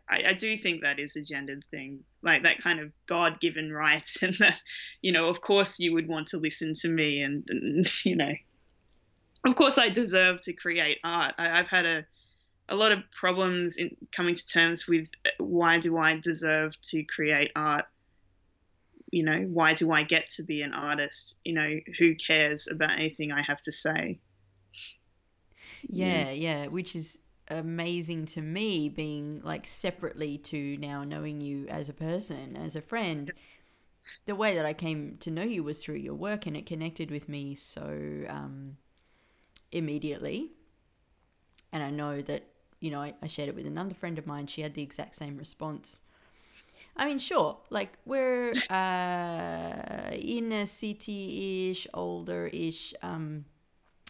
[0.10, 3.72] I, I, do think that is a gendered thing, like that kind of God given
[3.72, 4.62] right, and that,
[5.02, 8.34] you know, of course you would want to listen to me, and, and you know,
[9.46, 11.36] of course I deserve to create art.
[11.38, 12.06] I, have had a,
[12.68, 15.10] a lot of problems in coming to terms with
[15.40, 17.86] why do I deserve to create art?
[19.12, 21.36] You know, why do I get to be an artist?
[21.46, 24.20] You know, who cares about anything I have to say?
[25.90, 31.90] Yeah, yeah, which is amazing to me being like separately to now knowing you as
[31.90, 33.32] a person, as a friend.
[34.26, 37.12] The way that I came to know you was through your work and it connected
[37.12, 38.78] with me so um,
[39.72, 40.52] immediately.
[41.72, 42.44] And I know that,
[42.80, 44.48] you know, I, I shared it with another friend of mine.
[44.48, 46.00] She had the exact same response.
[46.98, 53.46] I mean, sure, like we're uh, inner city ish, older ish um,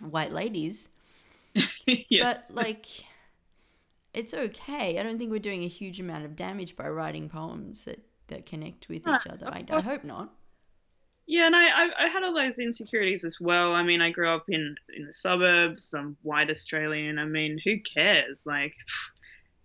[0.02, 0.90] white ladies.
[1.86, 2.50] yes.
[2.50, 2.86] But like
[4.14, 5.00] it's okay.
[5.00, 8.46] I don't think we're doing a huge amount of damage by writing poems that, that
[8.48, 9.48] connect with each other.
[9.48, 10.34] I, I hope not.
[11.28, 13.74] Yeah, and I, I, I had all those insecurities as well.
[13.74, 15.94] I mean, I grew up in in the suburbs.
[15.94, 17.20] I'm white Australian.
[17.20, 18.44] I mean, who cares?
[18.46, 18.74] Like,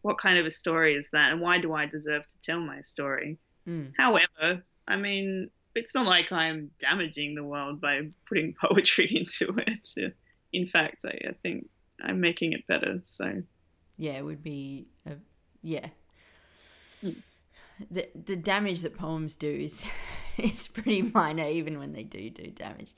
[0.02, 1.32] what kind of a story is that?
[1.32, 3.38] And why do I deserve to tell my story?
[3.66, 3.92] Mm.
[3.96, 10.14] However, I mean, it's not like I'm damaging the world by putting poetry into it.
[10.52, 11.68] In fact, I, I think
[12.02, 13.00] I'm making it better.
[13.02, 13.42] So
[13.96, 15.14] yeah, it would be a,
[15.62, 15.86] yeah.
[17.02, 17.16] Mm.
[17.90, 19.84] The the damage that poems do is
[20.36, 22.92] is pretty minor, even when they do do damage.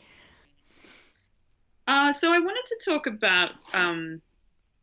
[1.87, 4.23] Uh, so I wanted to talk about um,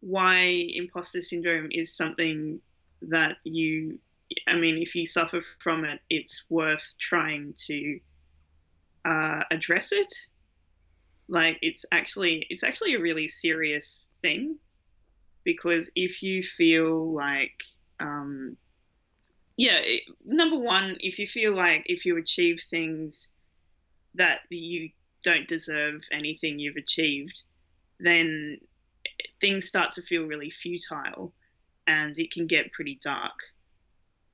[0.01, 2.59] why imposter syndrome is something
[3.03, 3.99] that you.
[4.47, 7.99] I mean, if you suffer from it, it's worth trying to
[9.03, 10.13] uh, address it.
[11.27, 14.57] Like it's actually it's actually a really serious thing
[15.43, 17.63] because if you feel like
[17.99, 18.57] um,
[19.57, 23.29] yeah it, number one if you feel like if you achieve things
[24.15, 24.89] that you
[25.23, 27.43] don't deserve anything you've achieved
[27.99, 28.57] then
[29.39, 31.33] things start to feel really futile
[31.87, 33.39] and it can get pretty dark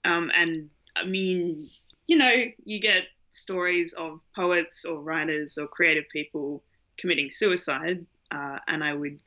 [0.06, 1.68] um, and i mean
[2.08, 6.64] you know you get stories of poets or writers or creative people
[6.98, 9.20] committing suicide uh, and i would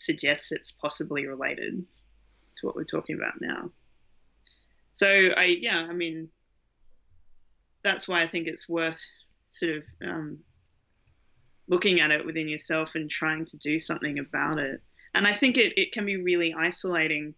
[0.00, 1.84] suggest it's possibly related
[2.56, 3.70] to what we're talking about now.
[4.92, 6.28] So I yeah, I mean
[7.82, 9.00] that's why I think it's worth
[9.46, 10.38] sort of um,
[11.70, 14.82] looking at it within yourself and trying to do something about it.
[15.14, 17.34] And I think it, it can be really isolating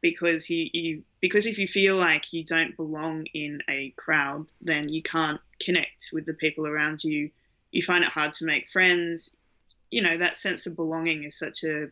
[0.00, 4.88] because you, you because if you feel like you don't belong in a crowd, then
[4.88, 7.30] you can't connect with the people around you.
[7.70, 9.30] You find it hard to make friends
[9.90, 11.88] you know that sense of belonging is such a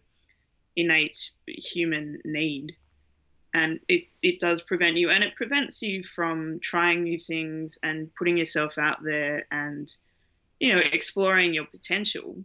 [0.75, 2.77] innate human need
[3.55, 8.15] and it, it does prevent you and it prevents you from trying new things and
[8.15, 9.97] putting yourself out there and
[10.61, 12.37] you know exploring your potential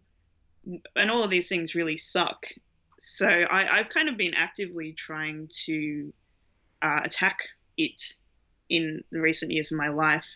[0.96, 2.48] and all of these things really suck
[3.00, 6.14] so I, have kind of been actively trying to
[6.84, 7.40] uh, attack
[7.76, 8.14] it
[8.70, 10.36] in the recent years of my life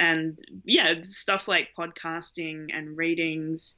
[0.00, 3.76] and yeah stuff like podcasting and readings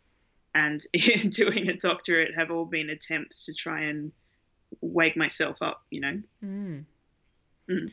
[0.55, 0.81] and
[1.31, 4.12] doing a doctorate have all been attempts to try and
[4.81, 6.23] wake myself up, you know?
[6.44, 6.85] Mm.
[7.68, 7.92] Mm.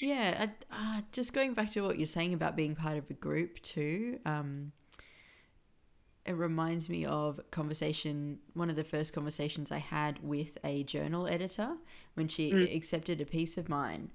[0.00, 3.60] Yeah, uh, just going back to what you're saying about being part of a group
[3.62, 4.18] too.
[4.24, 4.72] Um,
[6.26, 11.26] it reminds me of conversation one of the first conversations I had with a journal
[11.26, 11.76] editor
[12.14, 12.74] when she Mm.
[12.76, 14.10] accepted a piece of mine.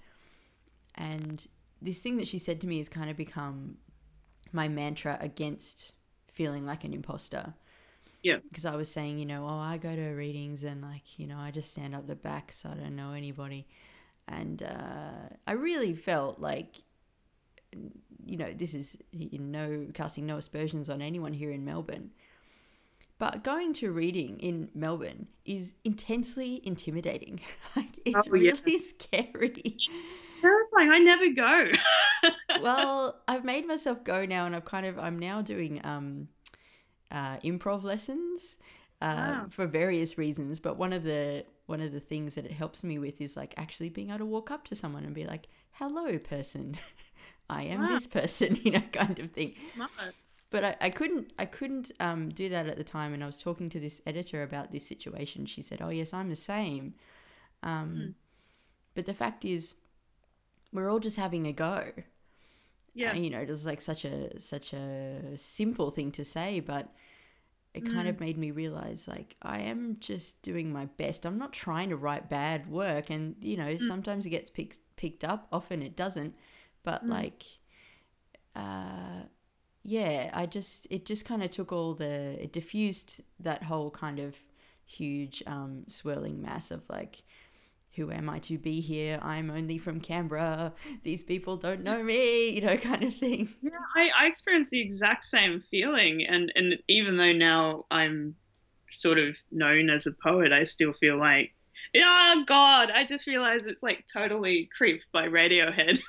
[0.95, 1.45] And
[1.81, 3.77] this thing that she said to me has kind of become
[4.51, 5.91] my mantra against
[6.31, 7.53] feeling like an imposter.
[8.23, 8.37] Yeah.
[8.47, 11.37] Because I was saying, you know, oh, I go to readings and like, you know,
[11.37, 13.67] I just stand up the back so I don't know anybody.
[14.27, 16.77] And uh, I really felt like
[18.25, 22.11] you know, this is no casting no aspersions on anyone here in Melbourne.
[23.17, 27.39] But going to reading in Melbourne is intensely intimidating.
[27.75, 28.51] like it's Oh, yeah.
[28.65, 29.77] really scary.
[30.41, 30.91] Terrifying.
[30.91, 31.69] I never go.
[32.61, 36.27] well, I've made myself go now, and I've kind of I'm now doing um,
[37.11, 38.57] uh, improv lessons
[39.01, 39.45] uh, Wow.
[39.49, 40.59] for various reasons.
[40.59, 43.53] But one of the one of the things that it helps me with is like
[43.57, 46.75] actually being able to walk up to someone and be like, "Hello, person."
[47.49, 47.87] I am Wow.
[47.89, 49.53] this person, you know, kind of thing.
[49.73, 49.91] Smart.
[50.49, 53.37] but I, I couldn't I couldn't um, do that at the time and I was
[53.37, 56.93] talking to this editor about this situation she said oh yes I'm the same
[57.63, 58.09] um, Hmm.
[58.95, 59.75] but the fact is
[60.73, 61.91] we're all just having a go
[62.93, 63.11] Yeah.
[63.11, 66.93] And, you know it was like such a such a simple thing to say but
[67.75, 68.11] it kind Mm.
[68.11, 71.97] of made me realize like I am just doing my best I'm not trying to
[71.97, 73.87] write bad work and you know Mm.
[73.87, 76.33] sometimes it gets picked picked up often it doesn't
[76.83, 77.09] but Mm.
[77.09, 77.43] like
[78.55, 79.23] uh
[79.83, 84.19] yeah i just it just kind of took all the it diffused that whole kind
[84.19, 84.35] of
[84.85, 87.23] huge um swirling mass of like
[87.95, 92.49] who am i to be here i'm only from canberra these people don't know me
[92.55, 96.77] you know kind of thing Yeah, I, I experienced the exact same feeling, and and
[96.87, 98.35] even though now I'm
[98.89, 101.53] sort of known as a poet, I still feel like,
[101.95, 105.99] oh God, I just realized it's like totally creeped by Radiohead.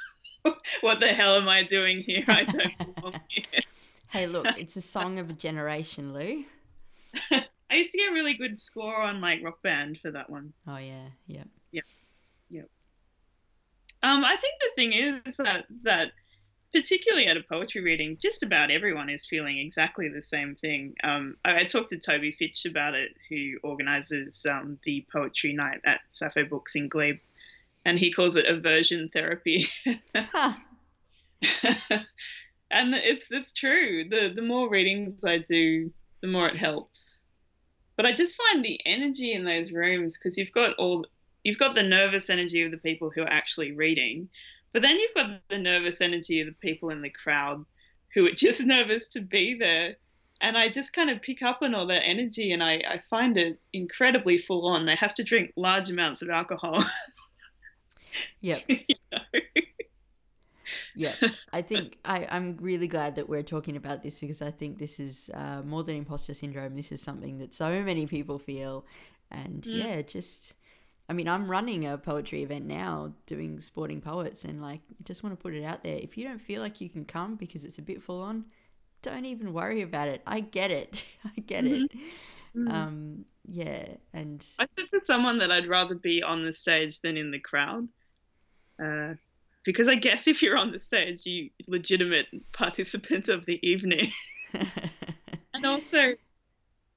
[0.82, 2.24] what the hell am I doing here?
[2.28, 3.44] I don't belong here.
[4.08, 6.44] hey look it's a song of a generation lou
[7.68, 10.52] I used to get a really good score on like Rock Band for that one.
[10.68, 11.44] oh yeah yeah
[14.02, 16.12] Um, I think the thing is that that
[16.72, 20.94] particularly at a poetry reading, just about everyone is feeling exactly the same thing.
[21.02, 25.80] Um, I, I talked to Toby Fitch about it, who organises um, the poetry night
[25.84, 27.18] at Sappho Books in Glebe,
[27.84, 29.66] and he calls it aversion therapy.
[32.70, 34.08] And it's it's true.
[34.08, 37.18] The the more readings I do, the more it helps.
[37.96, 41.06] But I just find the energy in those rooms because you've got all
[41.46, 44.28] you've got the nervous energy of the people who are actually reading,
[44.72, 47.64] but then you've got the nervous energy of the people in the crowd
[48.14, 49.96] who are just nervous to be there.
[50.40, 53.36] And I just kind of pick up on all that energy and I, I find
[53.38, 54.84] it incredibly full on.
[54.84, 56.84] They have to drink large amounts of alcohol.
[58.40, 58.78] yep you
[59.12, 59.20] know?
[60.94, 61.12] yeah
[61.52, 64.98] i think I, i'm really glad that we're talking about this because i think this
[64.98, 68.84] is uh, more than imposter syndrome this is something that so many people feel
[69.30, 69.82] and Mm.
[69.82, 70.54] yeah just
[71.08, 75.38] i mean i'm running a poetry event now doing sporting poets and like just want
[75.38, 77.78] to put it out there if you don't feel like you can come because it's
[77.78, 78.44] a bit full on
[79.02, 81.90] don't even worry about it i get it i get it
[82.56, 82.72] Mm.
[82.72, 87.16] um yeah and I said to someone that I'd rather be on the stage than
[87.16, 87.86] in the crowd.
[88.82, 89.14] Uh,
[89.64, 94.10] because I guess if you're on the stage, you legitimate participant of the evening.
[94.54, 96.14] and also,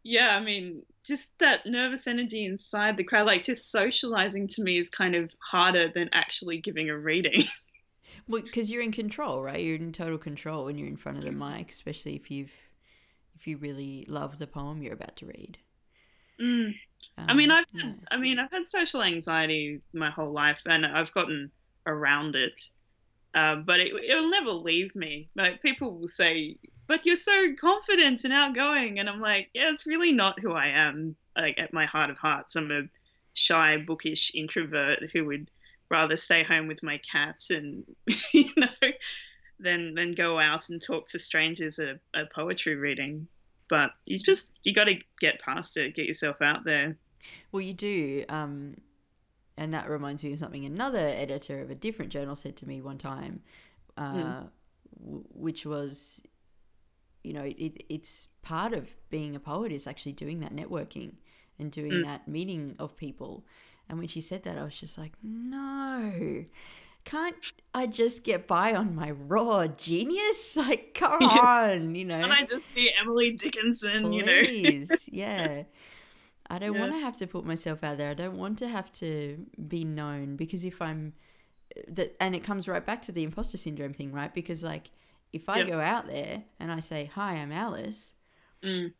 [0.03, 4.77] yeah, I mean, just that nervous energy inside the crowd, like just socializing to me
[4.77, 7.43] is kind of harder than actually giving a reading.
[8.29, 9.62] Well, because you're in control, right?
[9.62, 12.51] You're in total control when you're in front of the mic, especially if you've
[13.35, 15.57] if you really love the poem you're about to read.
[16.41, 16.73] Mm.
[17.27, 17.93] I mean, Um, I've yeah.
[18.12, 21.51] I mean, I've had social anxiety my whole life, and I've gotten
[21.85, 22.59] around it.
[23.35, 25.29] Uh, but it, it'll never leave me.
[25.35, 26.58] Like people will say,
[26.90, 30.67] "But you're so confident and outgoing," and I'm like, "Yeah, it's really not who I
[30.67, 31.15] am.
[31.37, 32.81] Like at my heart of hearts, I'm a
[33.33, 35.50] shy, bookish introvert who would
[35.90, 37.85] rather stay home with my cat and
[38.33, 38.90] you know,
[39.60, 43.27] than than go out and talk to strangers at a, a poetry reading."
[43.69, 46.98] But you just you got to get past it, get yourself out there.
[47.52, 48.25] Well, you do.
[48.27, 48.77] Um,
[49.58, 52.81] and that reminds me of something another editor of a different journal said to me
[52.81, 53.44] one time,
[53.98, 54.50] uh, Mm.
[55.04, 56.23] w- which was,
[57.23, 61.13] you know, it, it's part of being a poet is actually doing that networking
[61.57, 62.03] and doing Mm.
[62.03, 63.45] that meeting of people.
[63.89, 66.45] And when she said that, I was just like, no.
[67.05, 67.35] Can't
[67.73, 70.55] I just get by on my raw genius?
[70.55, 72.21] Like, come on, you know.
[72.21, 74.41] Can I just be Emily Dickinson, you know?
[75.11, 75.63] Yeah.
[76.51, 76.79] I don't Yeah.
[76.79, 78.09] want to have to put myself out there.
[78.09, 81.13] I don't want to have to be known because if I'm
[81.87, 84.33] that and it comes right back to the imposter syndrome thing, right?
[84.33, 84.89] Because like
[85.34, 85.63] if I Yep.
[85.63, 88.13] go out there and I say, "Hi, I'm Alice,"
[88.63, 88.94] Mm.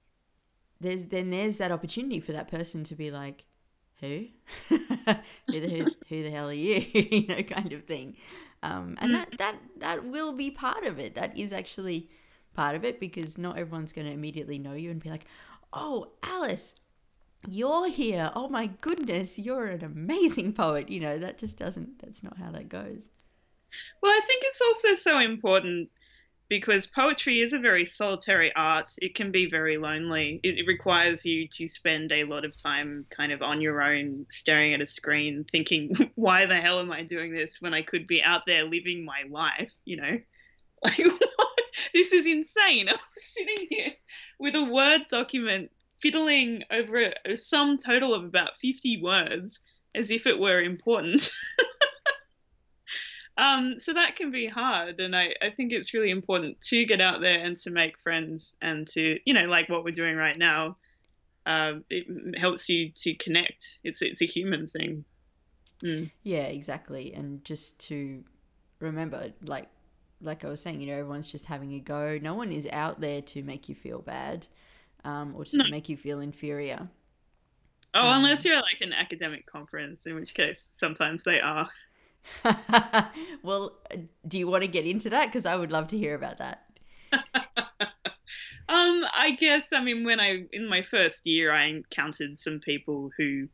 [0.80, 3.46] there's then there's that opportunity for that person to be like,
[4.00, 4.28] "Who?
[4.70, 4.80] who,
[5.50, 8.16] the, who, who the hell are you?" you know, kind of thing.
[8.64, 11.16] Um, and that that that will be part of it.
[11.16, 12.10] That is actually
[12.54, 15.26] part of it because not everyone's going to immediately know you and be like,
[15.74, 16.76] "Oh, Alice."
[17.48, 18.32] You're here.
[18.36, 20.90] Oh my goodness, you're an amazing poet.
[20.90, 23.10] You know, that just doesn't, that's not how that goes.
[24.02, 25.90] Well, I think it's also so important
[26.50, 28.88] because poetry is a very solitary art.
[28.97, 30.39] It can be very lonely.
[30.43, 34.74] It, requires you to spend a lot of time kind of on your own, staring
[34.74, 38.24] at a screen, thinking, why the hell am I doing this when I could be
[38.24, 40.18] out there living my life, you know?
[40.82, 41.60] Like, what?
[41.93, 42.88] this is insane.
[42.89, 43.91] I'm sitting here
[44.39, 45.72] with a Word document
[46.02, 49.60] fiddling over a sum total of about 50 words
[49.93, 51.30] as if it were important.
[53.40, 57.00] Um, so that can be hard, and I, I think it's really important to get
[57.00, 60.38] out there and to make friends and to you know like what we're doing right
[60.38, 60.76] now.
[61.46, 62.06] Um, it
[62.38, 63.80] helps you to connect.
[63.84, 65.06] It's it's a human thing.
[65.84, 66.12] Mm.
[66.24, 67.14] Yeah, exactly.
[67.14, 68.24] And just to
[68.80, 69.70] remember, like,
[70.22, 72.20] like I was saying, you know, everyone's just having a go.
[72.22, 74.48] No one is out there to make you feel bad,
[75.06, 75.64] um, or to No.
[75.70, 76.90] make you feel inferior.
[77.94, 81.70] Oh, Um, unless you're at, like an academic conference, in which case sometimes they are.
[83.43, 83.78] well,
[84.28, 85.28] do you want to get into that?
[85.28, 86.65] Because I would love to hear about that.
[88.70, 93.09] Um, I guess I mean when I in my first year I encountered some people
[93.17, 93.47] who,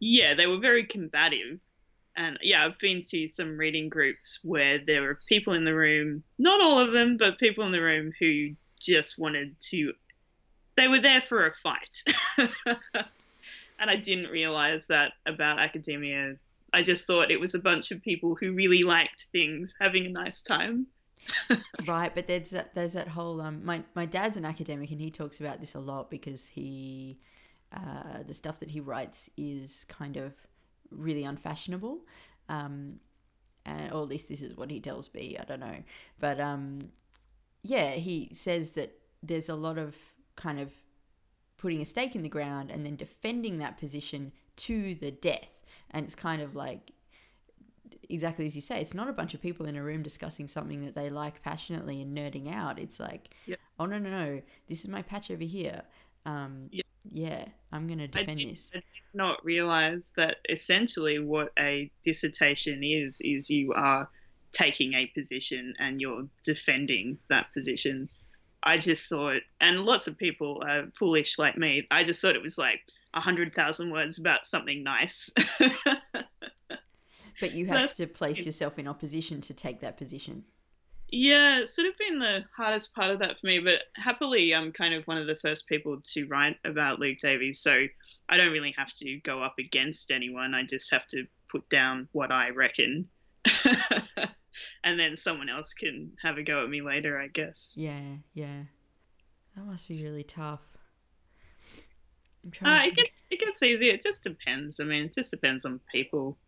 [0.00, 1.60] yeah, they were very combative,
[2.16, 6.22] and yeah, I've been to some reading groups where there were people in the room,
[6.38, 9.92] not all of them, but people in the room who just wanted to,
[10.78, 12.02] they were there for a fight,
[12.38, 16.36] and I didn't realize that about academia.
[16.72, 20.10] I just thought it was a bunch of people who really liked things, having a
[20.10, 20.86] nice time.
[21.86, 25.10] Right, but there's that, there's that whole um my my dad's an academic and he
[25.10, 27.18] talks about this a lot because he
[27.72, 30.32] uh the stuff that he writes is kind of
[30.90, 32.00] really unfashionable.
[32.48, 33.00] Um
[33.64, 35.82] and or at least this is what he tells me, I don't know.
[36.18, 36.90] But um
[37.62, 39.96] yeah, he says that there's a lot of
[40.36, 40.72] kind of
[41.58, 45.57] putting a stake in the ground and then defending that position to the death.
[45.90, 46.92] And it's kind of like
[48.10, 50.84] exactly as you say, it's not a bunch of people in a room discussing something
[50.84, 52.78] that they like passionately and nerding out.
[52.78, 53.58] It's like, Yep.
[53.78, 55.82] oh no no no, this is my patch over here.
[56.26, 56.84] Um, Yep.
[57.10, 58.70] Yeah, I'm gonna I defend did, this.
[58.74, 58.84] I did
[59.14, 64.08] not realize that essentially what a dissertation is is you are
[64.52, 68.08] taking a position and you're defending that position.
[68.62, 71.86] I just thought, and lots of people are foolish like me.
[71.90, 72.80] I just thought it was like
[73.14, 75.30] a hundred thousand words about something nice.
[77.40, 80.42] But you have that's- to place yourself in opposition to take that position.
[81.10, 83.60] yeah, it's sort of been the hardest part of that for me.
[83.60, 87.60] But happily, I'm kind of one of the first people to write about Luke Davies,
[87.60, 87.86] so
[88.28, 90.52] I don't really have to go up against anyone.
[90.52, 93.08] I just have to put down what I reckon.
[94.82, 97.72] and then someone else can have a go at me later, I guess.
[97.76, 98.62] Yeah, yeah.
[99.54, 100.60] That must be really tough.
[102.64, 103.92] Uh, it gets it gets easier.
[103.92, 104.80] It just depends.
[104.80, 106.38] I mean, it just depends on people.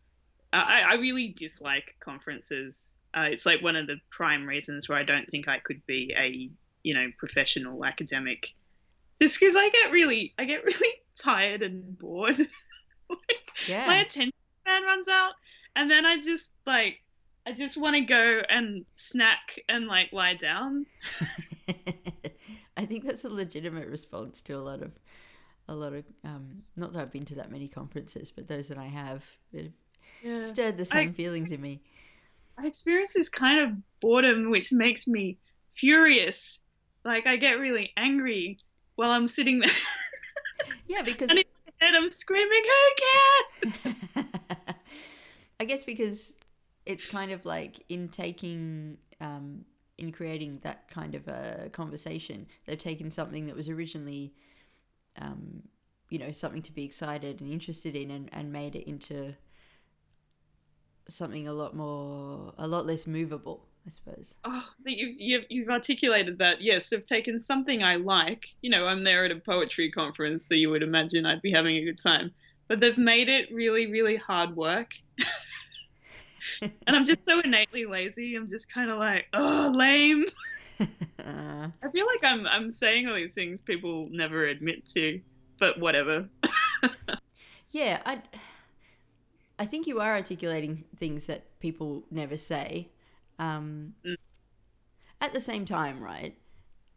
[0.52, 2.94] Uh, I I really dislike conferences.
[3.12, 6.14] Uh, it's like one of the prime reasons why I don't think I could be
[6.16, 6.50] a
[6.82, 8.54] you know professional academic.
[9.20, 12.38] Just because I get really I get really tired and bored.
[13.08, 13.86] like, yeah.
[13.86, 15.34] my attention span runs out,
[15.76, 17.00] and then I just like
[17.46, 20.86] I just want to go and snack and like lie down.
[22.76, 24.92] I think that's a legitimate response to a lot of
[25.70, 28.76] a lot of um not that I've been to that many conferences, but those that
[28.78, 29.24] I have
[30.22, 30.40] Yeah.
[30.40, 31.80] stirred the I- same feelings in me.
[32.58, 35.38] I experience this kind of boredom which makes me
[35.74, 36.58] furious.
[37.04, 38.58] Like I get really angry
[38.96, 39.70] while I'm sitting there
[40.88, 41.44] Yeah, because And in
[41.80, 42.62] my head I'm screaming,
[43.62, 43.94] Who cares?
[45.60, 46.32] I guess because
[46.86, 49.64] it's kind of like in taking um
[49.98, 54.32] in creating that kind of a conversation, they've taken something that was originally
[55.20, 55.62] um
[56.10, 59.34] you know, something to be excited and interested in and, and made it into
[61.08, 64.34] something a lot more a lot less movable, I suppose.
[64.44, 66.60] Oh, that you've, you've you've articulated that.
[66.60, 68.46] Yes, I've taken something I like.
[68.60, 71.76] You know, I'm there at a poetry conference, so you would imagine I'd be having
[71.76, 72.32] a good time.
[72.68, 74.92] But they've made it really, really hard work.
[76.62, 78.34] and I'm just so innately lazy.
[78.36, 80.24] I'm just kind of like, oh, lame.
[80.80, 85.20] I feel like I'm I'm saying all these things people never admit to,
[85.58, 86.28] but whatever.
[87.70, 88.22] yeah, I
[89.58, 92.88] I think you are articulating things that people never say.
[93.38, 94.16] Um, Mm.
[95.22, 96.34] At the same time, right?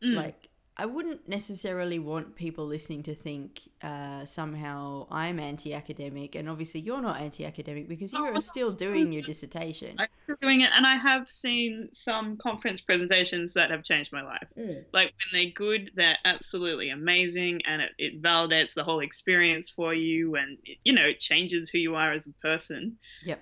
[0.01, 0.15] Mm.
[0.15, 6.49] Like, I wouldn't necessarily want people listening to think uh, somehow I'm anti academic, and
[6.49, 9.95] obviously you're not anti academic because you Oh, are still doing your dissertation.
[9.99, 14.23] I'm still doing it, and I have seen some conference presentations that have changed my
[14.23, 14.47] life.
[14.57, 14.83] Mm.
[14.91, 19.93] Like when they're good, they're absolutely amazing, and it, it validates the whole experience for
[19.93, 22.97] you, and it, you know it changes who you are as a person.
[23.25, 23.39] Yep.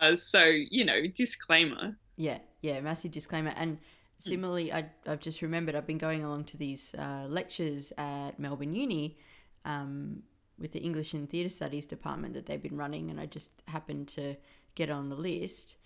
[0.00, 1.96] Uh, so you know, disclaimer.
[2.16, 3.54] Yeah, yeah, massive disclaimer.
[3.56, 3.78] And
[4.24, 8.74] similarly, I, I've just remembered I've been going along to these uh, lectures at Melbourne
[8.74, 9.16] Uni
[9.64, 10.22] um,
[10.58, 14.08] with the English and Theatre Studies department that they've been running, and I just happened
[14.08, 14.36] to
[14.74, 15.76] get on the list.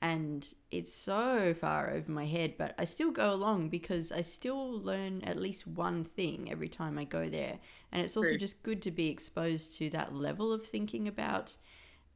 [0.00, 4.70] And it's so far over my head, but I still go along because I still
[4.80, 7.58] learn at least one thing every time I go there.
[7.90, 8.38] And it's also True.
[8.38, 11.56] just good to be exposed to that level of thinking about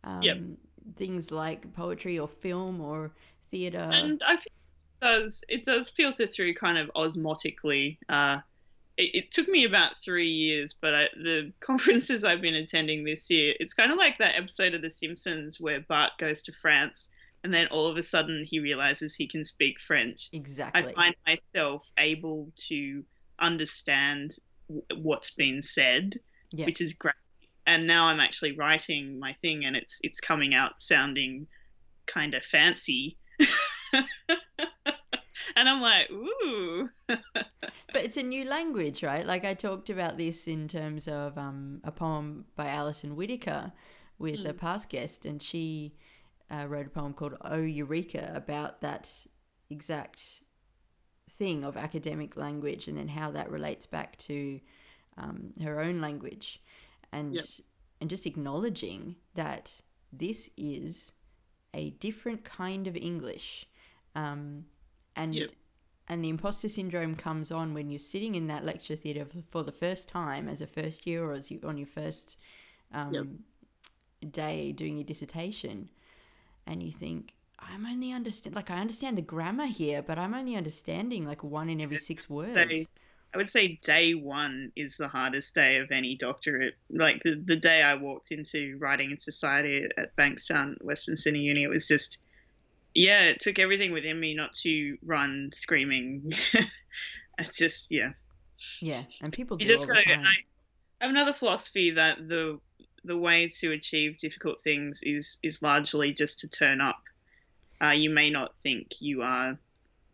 [0.05, 0.39] um, Yep.
[0.97, 3.13] things like poetry or film or
[3.51, 3.79] theatre.
[3.79, 4.37] and I
[5.03, 7.99] does it does filter through kind of osmotically.
[8.09, 8.39] Uh,
[8.97, 13.31] it, it took me about three years, but I, the conferences I've been attending this
[13.31, 17.09] year, it's kind of like that episode of The Simpsons where Bart goes to France,
[17.45, 20.29] and then all of a sudden he realizes he can speak French.
[20.33, 20.83] Exactly.
[20.83, 23.05] I find myself able to
[23.39, 24.37] understand
[24.69, 26.19] w- what's been said,
[26.53, 26.67] Yeah.
[26.67, 27.15] which is great.
[27.67, 31.47] And now I'm actually writing my thing, and it's it's coming out sounding
[32.07, 33.17] kind of fancy.
[35.63, 39.25] and I'm like, ooh, But it's a new language, right?
[39.25, 43.73] Like I talked about this in terms of um, a poem by Alison Whittaker
[44.19, 45.95] with a past guest, and she
[46.51, 49.27] uh, wrote a poem called "Oh Eureka" about that
[49.71, 50.43] exact
[51.31, 54.59] thing of academic language, and then how that relates back to
[55.17, 56.61] um, her own language,
[57.13, 57.45] and Yep.
[58.01, 59.81] and just acknowledging that
[60.13, 61.13] this is
[61.75, 63.67] a different kind of English,
[64.17, 64.65] um,
[65.17, 65.51] and Yep.
[66.09, 69.73] and the imposter syndrome comes on when you're sitting in that lecture theatre for, the
[69.73, 72.37] first time as a first year or as you on your first
[72.93, 73.13] um,
[74.21, 74.33] Yep.
[74.33, 75.89] day doing your dissertation,
[76.67, 77.35] and you think.
[77.65, 81.69] I'm only understand like I understand the grammar here, but I'm only understanding like one
[81.71, 82.55] in every six words.
[82.55, 82.87] say,
[83.35, 86.75] I would say day one is the hardest day of any doctorate.
[86.91, 91.63] Like the, the day I walked into Writing and Society at Bankstown, Western Sydney Uni,
[91.63, 92.19] it was just,
[92.95, 96.33] yeah, it took everything within me not to run screaming.
[97.39, 98.11] it's just, yeah.
[98.81, 100.25] Yeah, and people do You just gotta, time.
[101.01, 102.61] I have another philosophy that the
[103.05, 107.01] the way to achieve difficult things is is largely just to turn up.
[107.83, 109.59] Uh, you may not think you are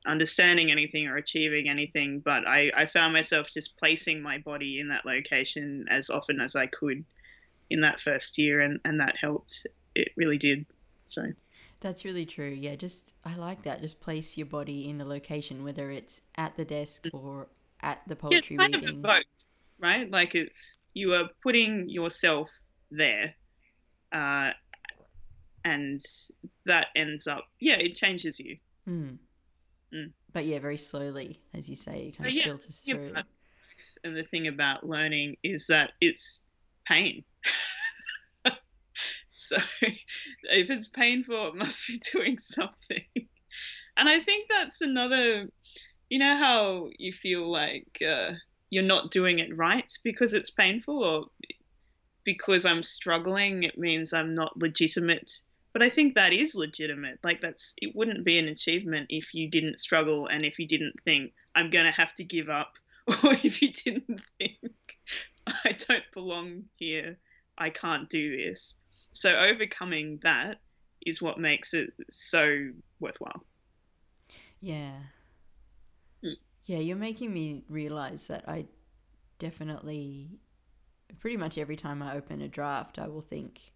[0.07, 4.89] understanding anything or achieving anything, but I, I found myself just placing my body in
[4.89, 7.05] that location as often as I could
[7.69, 9.67] in that first year, and, and that helped.
[9.95, 10.65] It really did.
[11.05, 11.27] So
[11.81, 12.49] That's really true.
[12.49, 13.81] Yeah, just I like that.
[13.83, 17.49] Just place your body in the location, whether it's at the desk or
[17.81, 18.99] at the yeah, it's poetry kind of reading.
[18.99, 19.25] a vote,
[19.79, 20.11] right?
[20.11, 22.51] Like it's you are putting yourself
[22.91, 23.35] there,
[24.11, 24.53] uh,
[25.65, 26.01] and
[26.67, 28.57] that ends up yeah, it changes you.
[28.89, 29.19] Mm.
[29.95, 30.13] Mm.
[30.33, 33.15] But yeah, very slowly, as you say, it kind of yeah, filters through.
[34.03, 36.41] And the thing about learning is that it's
[36.87, 37.25] pain.
[39.49, 43.05] so if it's painful, it must be doing something.
[43.97, 45.49] And I think that's another,
[46.09, 48.33] you know, how you feel like uh,
[48.71, 51.27] you're not doing it right because it's painful or
[52.25, 55.31] because I'm struggling, it means I'm not legitimate.
[55.73, 57.19] But I think that is legitimate.
[57.23, 61.01] Like that's it wouldn't be an achievement if you didn't struggle and if you didn't
[61.05, 62.79] think I'm going to have to give up
[63.09, 64.59] or if you didn't think
[65.65, 67.19] I don't belong here,
[67.57, 68.75] I can't do this.
[69.19, 70.61] So overcoming that
[71.05, 73.45] is what makes it so worthwhile.
[74.61, 74.93] Yeah.
[76.25, 76.37] Mm.
[76.67, 78.67] Yeah, you're making me realize that I
[79.39, 80.41] definitely,
[81.21, 83.73] pretty much every time I open a draft, I will think,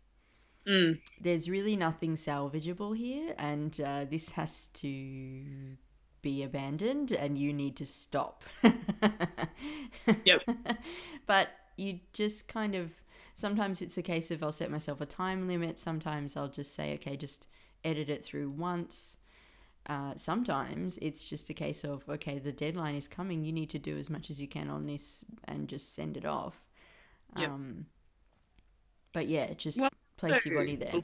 [0.66, 1.00] Mm.
[1.20, 5.76] there's really nothing salvageable here, and uh, this has to
[6.22, 8.44] be abandoned, and you need to stop.
[10.24, 10.42] Yep.
[11.26, 13.01] But you just kind of
[13.34, 15.78] sometimes it's a case of I'll set myself a time limit.
[15.78, 17.46] Sometimes I'll just say, okay, just
[17.84, 19.16] edit it through once.
[19.86, 23.44] Uh, sometimes it's just a case of okay, the deadline is coming.
[23.44, 26.24] You need to do as much as you can on this and just send it
[26.24, 26.54] off.
[27.36, 27.50] Yep.
[27.50, 27.86] Um,
[29.12, 30.94] but yeah, just Well, place your body there.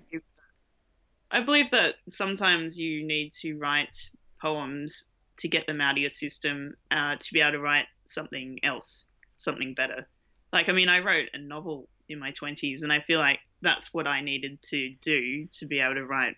[1.30, 4.10] I believe that sometimes you need to write
[4.40, 5.04] poems
[5.38, 9.06] to get them out of your system uh, to be able to write something else,
[9.36, 10.06] something better.
[10.52, 13.92] like I mean I wrote a novel in my 20s and I feel like that's
[13.92, 16.36] what I needed to do to be able to write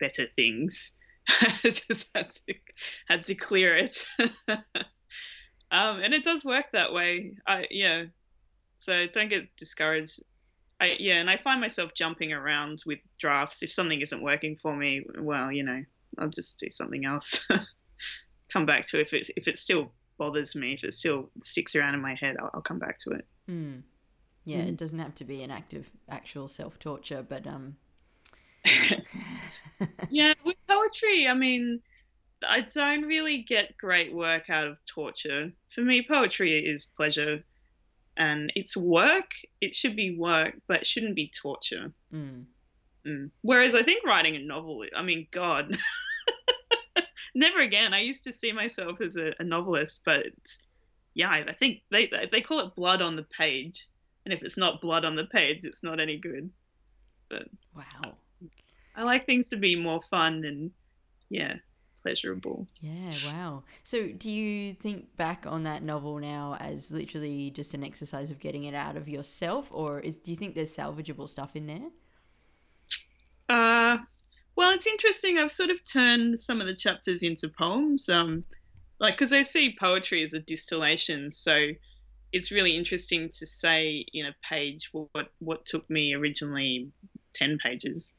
[0.00, 0.92] better things.
[1.62, 2.54] Just had to
[3.08, 4.04] had to clear it.
[4.48, 7.34] um, and it does work that way.
[7.46, 8.04] I yeah.
[8.74, 10.20] So don't get discouraged.
[10.80, 13.62] I yeah, and I find myself jumping around with drafts.
[13.62, 15.82] If something isn't working for me, well, you know,
[16.18, 17.46] I'll just do something else.
[18.52, 21.76] come back to it if it if it still bothers me, if it still sticks
[21.76, 23.26] around in my head, I'll, I'll come back to it.
[23.50, 23.82] Mm.
[24.48, 24.68] Yeah, mm.
[24.68, 27.76] it doesn't have to be an act of actual self torture, but um.
[30.10, 31.82] yeah, with poetry, I mean,
[32.48, 35.52] I don't really get great work out of torture.
[35.68, 37.44] For me, poetry is pleasure,
[38.16, 39.32] and it's work.
[39.60, 41.92] It should be work, but it shouldn't be torture.
[42.10, 42.46] Mm.
[43.06, 43.30] Mm.
[43.42, 45.76] Whereas I think writing a novel, I mean, God,
[47.34, 47.92] never again.
[47.92, 50.24] I used to see myself as a, a novelist, but
[51.12, 53.86] yeah, I think they they call it blood on the page,
[54.28, 56.50] and if it's not blood on the page, it's not any good.
[57.30, 58.12] But wow,
[58.94, 60.70] I like things to be more fun and
[61.30, 61.54] yeah,
[62.02, 62.66] pleasurable.
[62.82, 63.62] Yeah, wow.
[63.84, 68.38] So, do you think back on that novel now as literally just an exercise of
[68.38, 71.88] getting it out of yourself, or is do you think there's salvageable stuff in there?
[73.48, 73.96] Uh,
[74.56, 75.38] well, it's interesting.
[75.38, 78.44] I've sort of turned some of the chapters into poems, um,
[79.00, 81.30] like because I see poetry as a distillation.
[81.30, 81.68] So
[82.32, 86.90] it's really interesting to say in a page what what took me originally
[87.34, 88.12] ten pages.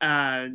[0.00, 0.48] Uh,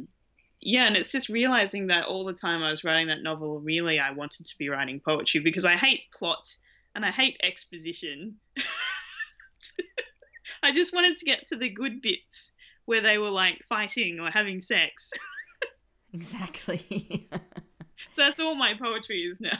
[0.59, 3.99] yeah, and it's just realizing that all the time I was writing that novel, really
[3.99, 6.47] I wanted to be writing poetry because I hate plot
[6.95, 8.37] and I hate exposition.
[10.63, 12.51] I just wanted to get to the good bits
[12.85, 15.11] where they were like fighting or having sex.
[16.13, 17.29] exactly.
[17.31, 17.39] so
[18.17, 19.57] that's all my poetry is now.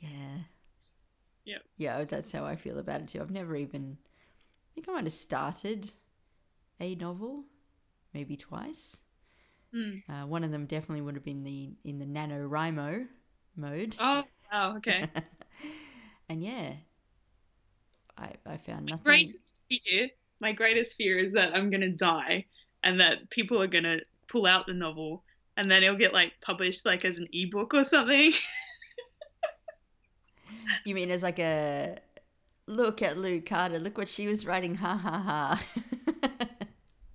[0.00, 0.38] yeah.
[1.44, 1.58] Yeah.
[1.76, 3.20] Yeah, that's how I feel about it too.
[3.20, 5.90] I've never even I think I might have started
[6.80, 7.44] a novel,
[8.12, 8.96] maybe twice.
[9.74, 10.02] Mm.
[10.08, 13.06] Uh, one of them definitely would have been the in the NaNoWriMo
[13.56, 13.96] mode.
[13.98, 15.04] Oh, wow, okay.
[16.28, 16.74] and yeah,
[18.16, 19.04] I I found nothing.
[19.04, 20.08] Greatest fear
[20.40, 22.44] my greatest fear is that I'm gonna die
[22.82, 25.24] and that people are gonna pull out the novel
[25.56, 28.32] and then it'll get like published like as an ebook or something.
[30.84, 31.98] you mean as like a
[32.66, 36.30] look at Lou Carter, look what she was writing, ha ha ha.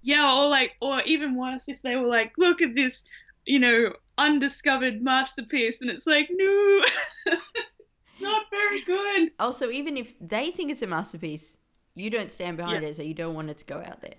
[0.02, 3.04] yeah, or like or even worse if they were like, look at this,
[3.46, 6.82] you know, undiscovered masterpiece and it's like, no
[7.26, 9.32] it's not very good.
[9.40, 11.58] Also, even if they think it's a masterpiece,
[11.96, 12.90] you don't stand behind yeah.
[12.90, 14.16] it, so you don't want it to go out there.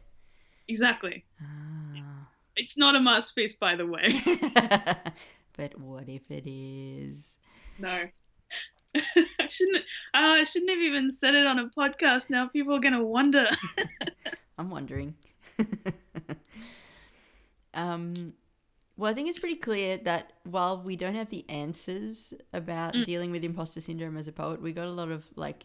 [0.68, 1.24] Exactly.
[1.40, 2.28] Ah.
[2.56, 4.20] It's not a masterpiece, by the way.
[5.56, 7.36] but what if it is?
[7.78, 8.04] No.
[8.94, 9.02] I
[9.48, 9.76] shouldn't.
[9.76, 9.82] Uh,
[10.12, 12.30] I shouldn't have even said it on a podcast.
[12.30, 13.46] Now people are going to wonder.
[14.58, 15.14] I'm wondering.
[17.74, 18.34] um,
[18.96, 23.04] well, I think it's pretty clear that while we don't have the answers about mm.
[23.04, 25.64] dealing with imposter syndrome as a poet, we got a lot of like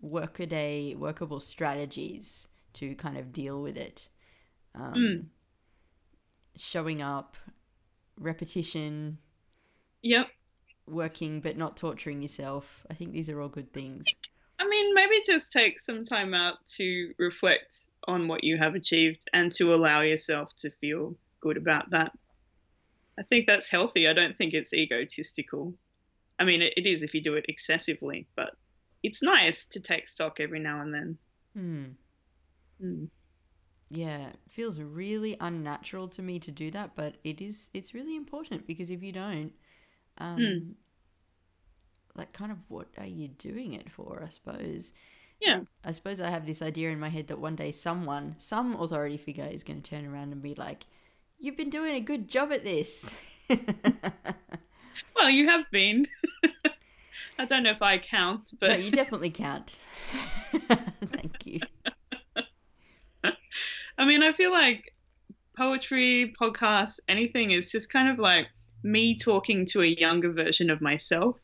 [0.00, 4.08] workaday workable strategies to kind of deal with it.
[4.74, 5.24] Um, mm.
[6.56, 7.36] Showing up,
[8.18, 9.18] repetition.
[10.02, 10.28] Yep.
[10.86, 12.84] Working but not torturing yourself.
[12.90, 14.06] I think these are all good things.
[14.58, 19.28] I mean, maybe just take some time out to reflect on what you have achieved
[19.32, 22.12] and to allow yourself to feel good about that.
[23.18, 24.08] I think that's healthy.
[24.08, 25.74] I don't think it's egotistical.
[26.38, 28.56] I mean, it, it is if you do it excessively, but
[29.02, 31.18] it's nice to take stock every now and then.
[31.54, 31.84] Hmm.
[32.84, 33.08] Mm.
[33.90, 37.68] Yeah, it feels really unnatural to me to do that, but it is.
[37.74, 39.52] It's really important because if you don't,
[40.22, 40.72] um, mm.
[42.14, 44.22] like, kind of, what are you doing it for?
[44.26, 44.92] I suppose.
[45.40, 45.60] Yeah.
[45.84, 49.16] I suppose I have this idea in my head that one day someone, some authority
[49.16, 50.86] figure, is going to turn around and be like,
[51.38, 53.10] "You've been doing a good job at this."
[55.16, 56.06] well, you have been.
[57.38, 59.76] I don't know if I count, but no, you definitely count.
[60.52, 61.60] Thank you.
[63.98, 64.94] I mean, I feel like
[65.56, 68.46] poetry, podcasts, anything is just kind of like
[68.82, 71.36] me talking to a younger version of myself.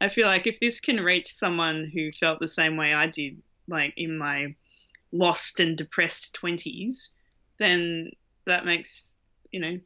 [0.00, 3.40] I feel like if this can reach someone who felt the same way I did,
[3.68, 4.54] like in my
[5.12, 7.08] lost and depressed 20s,
[7.58, 8.10] then
[8.46, 9.16] that makes,
[9.52, 9.78] you know,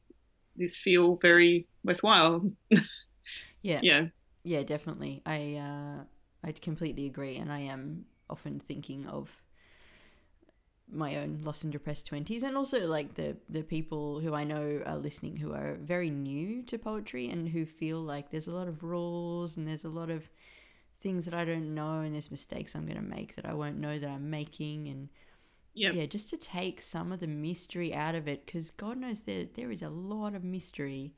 [0.57, 2.51] this feel very worthwhile.
[3.63, 3.81] yeah.
[3.83, 4.07] Yeah
[4.43, 5.23] yeah, definitely.
[5.27, 6.05] I uh,
[6.45, 9.31] I completely agree, and I am often thinking of
[10.93, 14.83] my own lost and depressed twenties, and also like the the people who I know
[14.87, 18.69] are listening who are very new to poetry and who feel like there's a lot
[18.69, 20.29] of rules and there's a lot of
[21.01, 23.79] things that I don't know and there's mistakes I'm going to make that I won't
[23.79, 25.09] know that I'm making and
[25.75, 25.97] Yep.
[25.97, 29.47] yeah, just to take some of the mystery out of it because God knows there
[29.55, 31.15] there is a lot of mystery,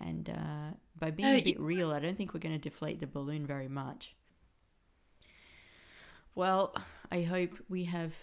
[0.00, 3.00] and uh, by being Uh, a bit real, I don't think we're going to deflate
[3.00, 4.16] the balloon very much.
[6.34, 6.74] Well,
[7.10, 8.14] I hope we have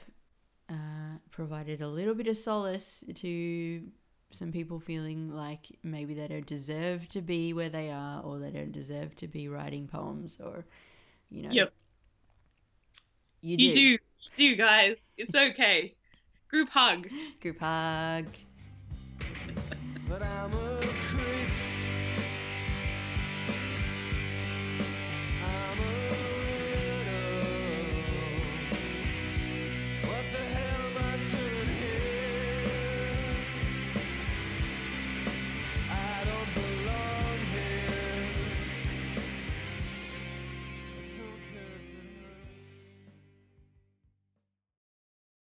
[0.70, 3.84] uh, provided a little bit of solace to
[4.32, 8.50] some people feeling like maybe they don't deserve to be where they are, or they
[8.52, 10.66] don't deserve to be writing poems, or
[11.30, 11.74] you know, Yep.
[13.42, 13.64] you do.
[13.64, 13.80] You do.
[13.82, 14.00] You
[14.36, 15.12] do, guys.
[15.18, 15.94] It's okay.
[16.50, 17.08] Group hug.
[17.42, 18.26] Group hug.
[20.10, 20.63] But I'm a